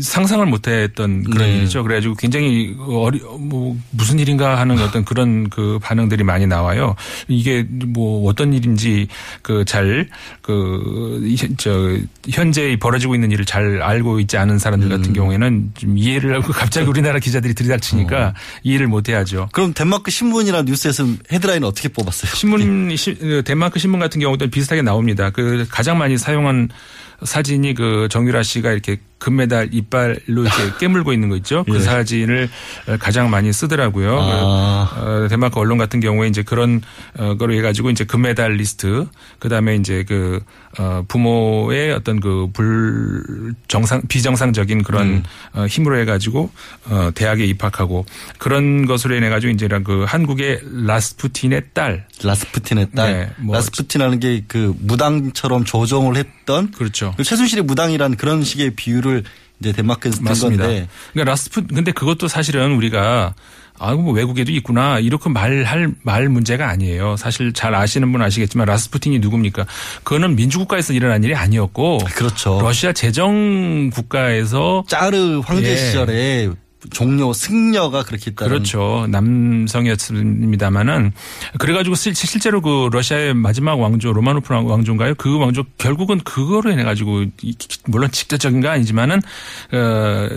[0.00, 1.56] 상상을 못 했던 그런 네.
[1.58, 1.82] 일이죠.
[1.82, 6.94] 그래가지고 굉장히 어리, 뭐 무슨 일인가 하는 어떤 그런 그 반응들이 많이 나와요.
[7.28, 9.08] 이게 뭐 어떤 일인지
[9.42, 10.08] 그 잘
[10.42, 11.20] 그,
[11.56, 11.96] 저,
[12.30, 15.12] 현재 벌어지고 있는 일을 잘 알고 있지 않은 사람들 같은 음.
[15.12, 18.34] 경우에는 좀 이해를 하고 갑자기 우리나라 기자들이 들이닥치니까 어.
[18.62, 19.48] 이해를 못 해야죠.
[19.52, 22.32] 그럼 덴마크 신문이나 뉴스에서 헤드라인 어떻게 뽑았어요?
[22.34, 25.30] 신문 시- 그 덴마크 신문 같은 경우도 비슷하게 나옵니다.
[25.30, 26.68] 그 가장 많이 사용한
[27.22, 30.50] 사진이 그 정유라 씨가 이렇게 금메달 이빨로 이렇게
[30.80, 31.64] 깨물고 있는 거 있죠.
[31.64, 31.80] 그 예.
[31.80, 32.48] 사진을
[32.98, 34.18] 가장 많이 쓰더라고요.
[34.20, 34.90] 아.
[34.94, 36.80] 그, 어, 덴마크 언론 같은 경우에 이제 그런
[37.18, 39.06] 어, 거로 해가지고 이제 금메달 리스트,
[39.38, 40.40] 그 다음에 이제 그
[40.78, 45.22] 어, 부모의 어떤 그 불정상 비정상적인 그런 음.
[45.52, 46.50] 어, 힘으로 해가지고
[46.86, 48.06] 어, 대학에 입학하고
[48.38, 53.12] 그런 것으로 인해 가지고 이제 그 한국의 라스푸틴의 딸 라스푸틴의 딸.
[53.12, 57.14] 네, 뭐 라스푸틴이라는 게 그 무당처럼 조종을 했던 그렇죠.
[57.16, 59.22] 그 최순실의 무당이라는 그런 식의 비유 를
[59.60, 60.64] 이제 덴마크에서 든 맞습니다.
[60.64, 63.34] 건데 그러니까 라스푸 근데 그것도 사실은 우리가
[63.78, 67.16] 아이고 뭐 외국에도 있구나 이렇게 말할 말 문제가 아니에요.
[67.16, 69.66] 사실 잘 아시는 분 아시겠지만 라스푸틴이 누굽니까?
[70.04, 72.60] 그거는 민주국가에서 일어난 일이 아니었고 그렇죠.
[72.62, 75.76] 러시아 제정 국가에서 짜르 황제 예.
[75.76, 76.50] 시절에
[76.90, 79.06] 종료 승려가 그렇게 했다는 그렇죠.
[79.10, 81.12] 남성이었습니다만은
[81.58, 85.14] 그래가지고 실- 실제로 그 러시아의 마지막 왕조 로마노프 왕조인가요?
[85.16, 87.24] 그 왕조 결국은 그거로 인해 가지고
[87.86, 89.20] 물론 직접적인 거 아니지만은
[89.72, 90.28] 어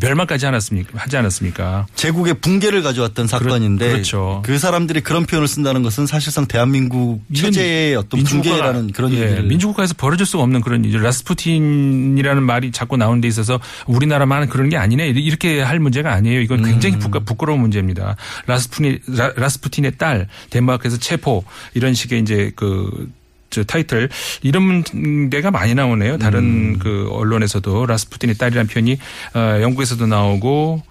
[0.00, 0.98] 멸망까지 않았습니까?
[0.98, 1.86] 하지 않았습니까?
[1.94, 4.42] 제국의 붕괴를 가져왔던 사건인데 그렇죠.
[4.44, 9.94] 그 사람들이 그런 표현을 쓴다는 것은 사실상 대한민국 체제의 어떤 붕괴라는 그런 예, 얘기를 민주국가에서
[9.94, 15.60] 벌어질 수가 없는 그런 라스푸틴이라는 말이 자꾸 나오는 데 있어서 우리나라만 그런 게 아니네 이렇게
[15.70, 16.40] 할 문제가 아니에요.
[16.40, 16.98] 이건 굉장히 음.
[16.98, 18.16] 부끄, 부끄러운 문제입니다.
[18.46, 21.44] 라스푸틴 라, 라스푸틴의 딸 덴마크에서 체포
[21.74, 24.08] 이런 식의 이제 그저 타이틀
[24.42, 26.18] 이런 데가 많이 나오네요.
[26.18, 26.78] 다른 음.
[26.78, 28.98] 그 언론에서도 라스푸틴의 딸이라는 표현이
[29.34, 30.82] 어, 영국에서도 나오고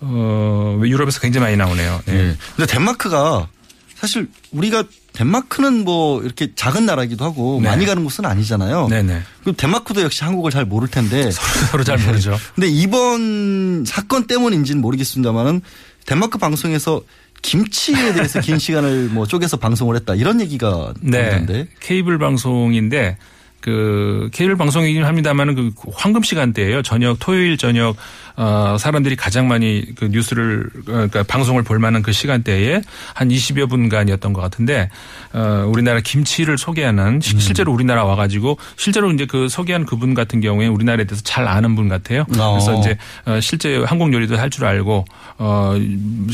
[0.00, 2.02] 어, 유럽에서 굉장히 많이 나오네요.
[2.06, 2.14] 네.
[2.14, 2.36] 예.
[2.54, 3.48] 근데 덴마크가
[3.96, 7.68] 사실 우리가 덴마크는 뭐 이렇게 작은 나라이기도 하고 네.
[7.68, 8.88] 많이 가는 곳은 아니잖아요.
[8.88, 9.20] 네네.
[9.40, 11.30] 그럼 덴마크도 역시 한국을 잘 모를 텐데
[11.70, 12.36] 서로 잘 모르죠.
[12.54, 15.60] 근데 이번 사건 때문인지는 모르겠습니다만은
[16.06, 17.02] 덴마크 방송에서
[17.42, 21.22] 김치에 대해서 긴 시간을 뭐 쪼개서 방송을 했다 이런 얘기가 네.
[21.22, 23.18] 나오는데 케이블 방송인데
[23.60, 26.82] 그 케이블 방송이긴 합니다만은 그 황금 시간대예요.
[26.82, 27.96] 저녁 토요일 저녁
[28.36, 32.80] 어 사람들이 가장 많이 그 뉴스를 어, 그러니까 방송을 볼 만한 그 시간대에
[33.14, 34.90] 한 20여 분간이었던 것 같은데
[35.32, 40.40] 어 우리나라 김치를 소개하는 시- 실제로 우리나라 와 가지고 실제로 이제 그 소개한 그분 같은
[40.40, 42.24] 경우에 우리나라에 대해서 잘 아는 분 같아요.
[42.28, 42.80] 그래서 어.
[42.80, 42.96] 이제
[43.26, 45.04] 어 실제 한국 요리도 할 줄 알고
[45.38, 45.74] 어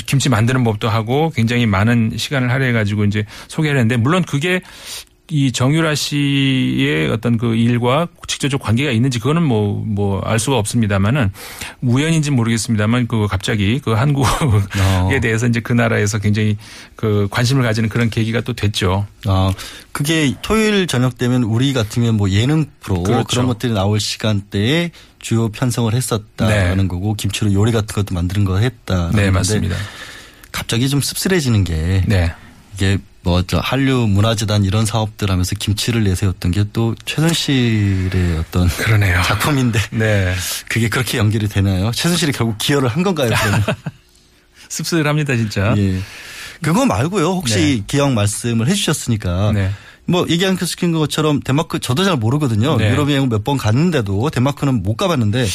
[0.06, 4.60] 김치 만드는 법도 하고 굉장히 많은 시간을 할애해 가지고 이제 소개를 했는데 물론 그게
[5.30, 11.30] 이 정유라 씨의 어떤 그 일과 직접적 관계가 있는지 그거는 뭐 뭐 알 수가 없습니다만은
[11.82, 14.26] 우연인지 는 모르겠습니다만 그 갑자기 그 한국에
[14.80, 15.10] 어.
[15.22, 16.56] 대해서 이제 그 나라에서 굉장히
[16.96, 19.06] 그 관심을 가지는 그런 계기가 또 됐죠.
[19.26, 19.52] 아
[19.92, 23.24] 그게 토요일 저녁 되면 우리 같으면 뭐 예능 프로 그렇죠.
[23.26, 29.10] 그런 것들이 나올 시간대에 주요 편성을 했었다는 거고 김치로 요리 같은 것도 만드는 거 했다.
[29.14, 29.76] 네, 맞습니다.
[30.52, 32.32] 갑자기 좀 씁쓸해지는 게 네.
[32.74, 39.20] 이게 뭐 저 한류 문화재단 이런 사업들 하면서 김치를 내세웠던 게 또 최순실의 어떤 그러네요.
[39.22, 40.34] 작품인데 네.
[40.68, 41.90] 그게 그렇게 연결이 되나요?
[41.92, 43.30] 최순실이 결국 기여를 한 건가요?
[44.68, 45.74] 씁쓸합니다 진짜.
[45.76, 46.00] 예.
[46.62, 47.26] 그거 말고요.
[47.26, 47.84] 혹시 네.
[47.86, 49.70] 기억 말씀을 해주셨으니까 네.
[50.06, 50.56] 뭐 얘기한
[50.92, 52.76] 것처럼 덴마크 저도 잘 모르거든요.
[52.76, 52.90] 네.
[52.90, 55.46] 유럽 여행 몇 번 갔는데도 덴마크는 못 가봤는데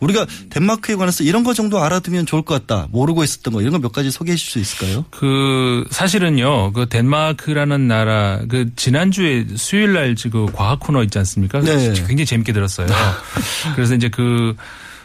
[0.00, 2.86] 우리가 덴마크에 관해서 이런 거 정도 알아두면 좋을 것 같다.
[2.90, 5.04] 모르고 있었던 거 이런 거 몇 가지 소개해 줄수 있을까요?
[5.10, 11.60] 그 사실은요, 그 덴마크라는 나라 그 지난주에 수요일 날그 과학 코너 있지 않습니까?
[11.60, 11.92] 네.
[12.06, 12.86] 굉장히 재밌게 들었어요.
[13.74, 14.54] 그래서 이제 그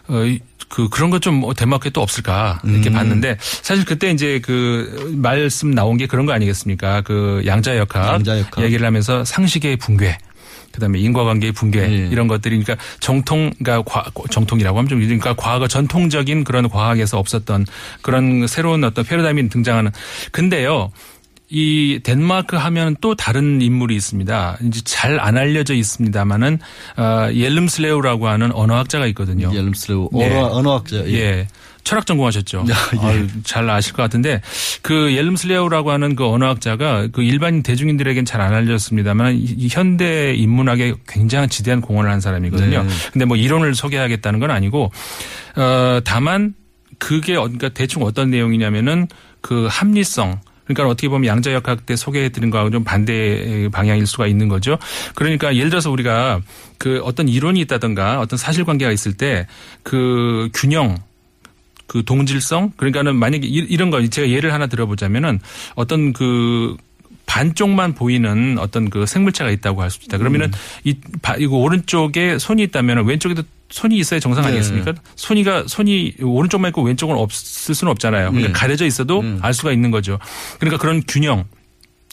[0.10, 0.40] 어, 이-
[0.70, 2.94] 그 그런 것 좀 덴마크에 또 없을까 이렇게 음.
[2.94, 7.02] 봤는데 사실 그때 이제 그 말씀 나온 게 그런 거 아니겠습니까?
[7.02, 8.64] 그 양자역학, 양자 역학.
[8.64, 10.18] 얘기를 하면서 상식의 붕괴.
[10.72, 12.08] 그다음에 인과관계의 붕괴 예.
[12.12, 17.66] 이런 것들이 그러니까 정통 그러니까 과, 정통이라고 하면 좀 그러니까 과거 전통적인 그런 과학에서 없었던
[18.04, 19.92] 그런 새로운 어떤 패러다임이 등장하는
[20.32, 20.92] 근데요.
[21.52, 24.58] 이 덴마크 하면 또 다른 인물이 있습니다.
[24.66, 26.60] 이제 잘 안 알려져 있습니다만은
[26.98, 29.52] 어, 옐름슬레우라고 하는 언어학자가 있거든요.
[29.54, 30.26] 옐름슬레우 예.
[30.30, 30.98] 언어 언어학자.
[31.08, 31.14] 예.
[31.14, 31.48] 예.
[31.84, 32.66] 철학 전공하셨죠.
[32.70, 33.00] 예.
[33.00, 34.42] 아유, 잘 아실 것 같은데
[34.84, 40.94] 그 옐름슬레우라고 하는 그 언어학자가 그 일반 대중인들에겐 잘 안 알려졌습니다만 이- 이 현대 인문학에
[41.08, 42.84] 굉장히 지대한 공헌을 한 사람이거든요.
[42.84, 42.90] 네.
[43.12, 44.92] 근데 뭐 이론을 소개하겠다는 건 아니고
[45.56, 46.54] 어 다만
[47.00, 49.08] 그게 어- 그러니까 대충 어떤 내용이냐면은
[49.42, 50.42] 그 합리성
[50.74, 54.78] 그러니까 어떻게 보면 양자역학 때 소개해드린 거하고 좀 반대 방향일 수가 있는 거죠.
[55.16, 56.42] 그러니까 예를 들어서 우리가
[56.78, 59.48] 그 어떤 이론이 있다든가 어떤 사실관계가 있을 때
[59.84, 60.98] 그 균형
[61.88, 65.40] 그 동질성 그러니까는 만약에 이- 이런 거 제가 예를 하나 들어보자면은
[65.74, 66.78] 어떤 그
[67.26, 70.18] 반쪽만 보이는 어떤 그 생물체가 있다고 할 수 있다.
[70.20, 70.52] 그러면은
[70.84, 74.50] 이 바- 이거 오른쪽에 손이 있다면 왼쪽에도 손이 있어야 정상 네.
[74.50, 74.94] 아니겠습니까?
[75.16, 78.32] 손이가 손이 오른쪽만 있고 왼쪽은 없을 수는 없잖아요.
[78.32, 78.54] 그러니까 네.
[78.54, 80.20] 가려져 있어도 알 수가 있는 거죠.
[80.60, 81.46] 그러니까 그런 균형.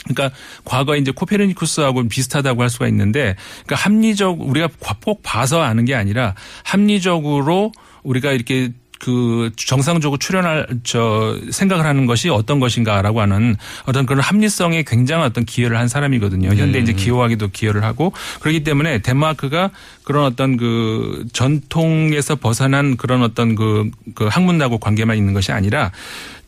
[0.05, 3.35] 그러니까 과거에 이제 코페르니쿠스하고 비슷하다고 할 수가 있는데
[3.65, 4.69] 그러니까 합리적 우리가
[5.05, 7.73] 꼭 봐서 아는 게 아니라 합리적으로
[8.05, 14.85] 우리가 이렇게 그 정상적으로 출현할 저 생각을 하는 것이 어떤 것인가라고 하는 어떤 그런 합리성에
[14.87, 16.49] 굉장한 어떤 기여를 한 사람이거든요.
[16.55, 19.71] 현대 이제 기호학에도 기여를 하고 그렇기 때문에 덴마크가
[20.05, 25.93] 그런 어떤 그 전통에서 벗어난 그런 어떤 그, 그 학문하고 관계만 있는 것이 아니라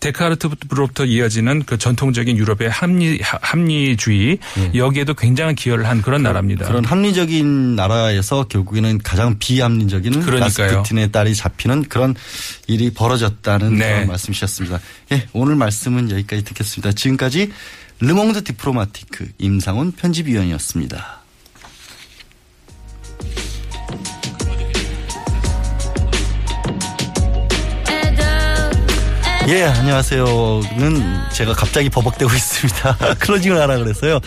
[0.00, 4.38] 데카르트부터 이어지는 그 전통적인 유럽의 합리 합리주의
[4.74, 6.66] 여기에도 굉장한 기여를 한 그런 나라입니다.
[6.66, 10.20] 그런 합리적인 나라에서 결국에는 가장 비합리적인.
[10.20, 12.14] 라스푸틴의 딸이 잡히는 그런
[12.66, 13.92] 일이 벌어졌다는 네.
[13.94, 14.80] 그런 말씀이셨습니다.
[15.12, 16.92] 예, 오늘 말씀은 여기까지 듣겠습니다.
[16.92, 17.50] 지금까지
[18.00, 21.22] Le Monde diplomatique 임상훈 편집위원이었습니다.
[29.48, 32.96] 예, 안녕하세요는 제가 갑자기 버벅대고 있습니다.
[33.18, 34.20] closing을 하라 그랬어요.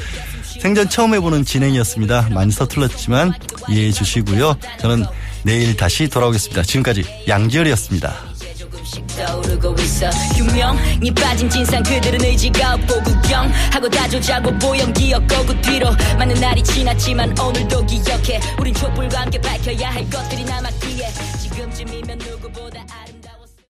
[0.59, 2.29] 생전 처음 해보는 진행이었습니다.
[2.31, 3.31] 많이 서툴렀지만
[3.69, 4.55] 이해해 주시고요.
[4.79, 5.05] 저는
[5.43, 6.63] 내일 다시 돌아오겠습니다.
[6.63, 8.31] 지금까지 양지열이었습니다.
[9.15, 16.33] 떠오르고 있어 유명이 빠진 진상 그들은 의지가 없고 구경하고 다조자고 보영 기억고 그 뒤로 많은
[16.41, 21.07] 날이 지났지만 오늘도 기억해 우린 촛불과 함께 밝혀야 할 것들이 남았기에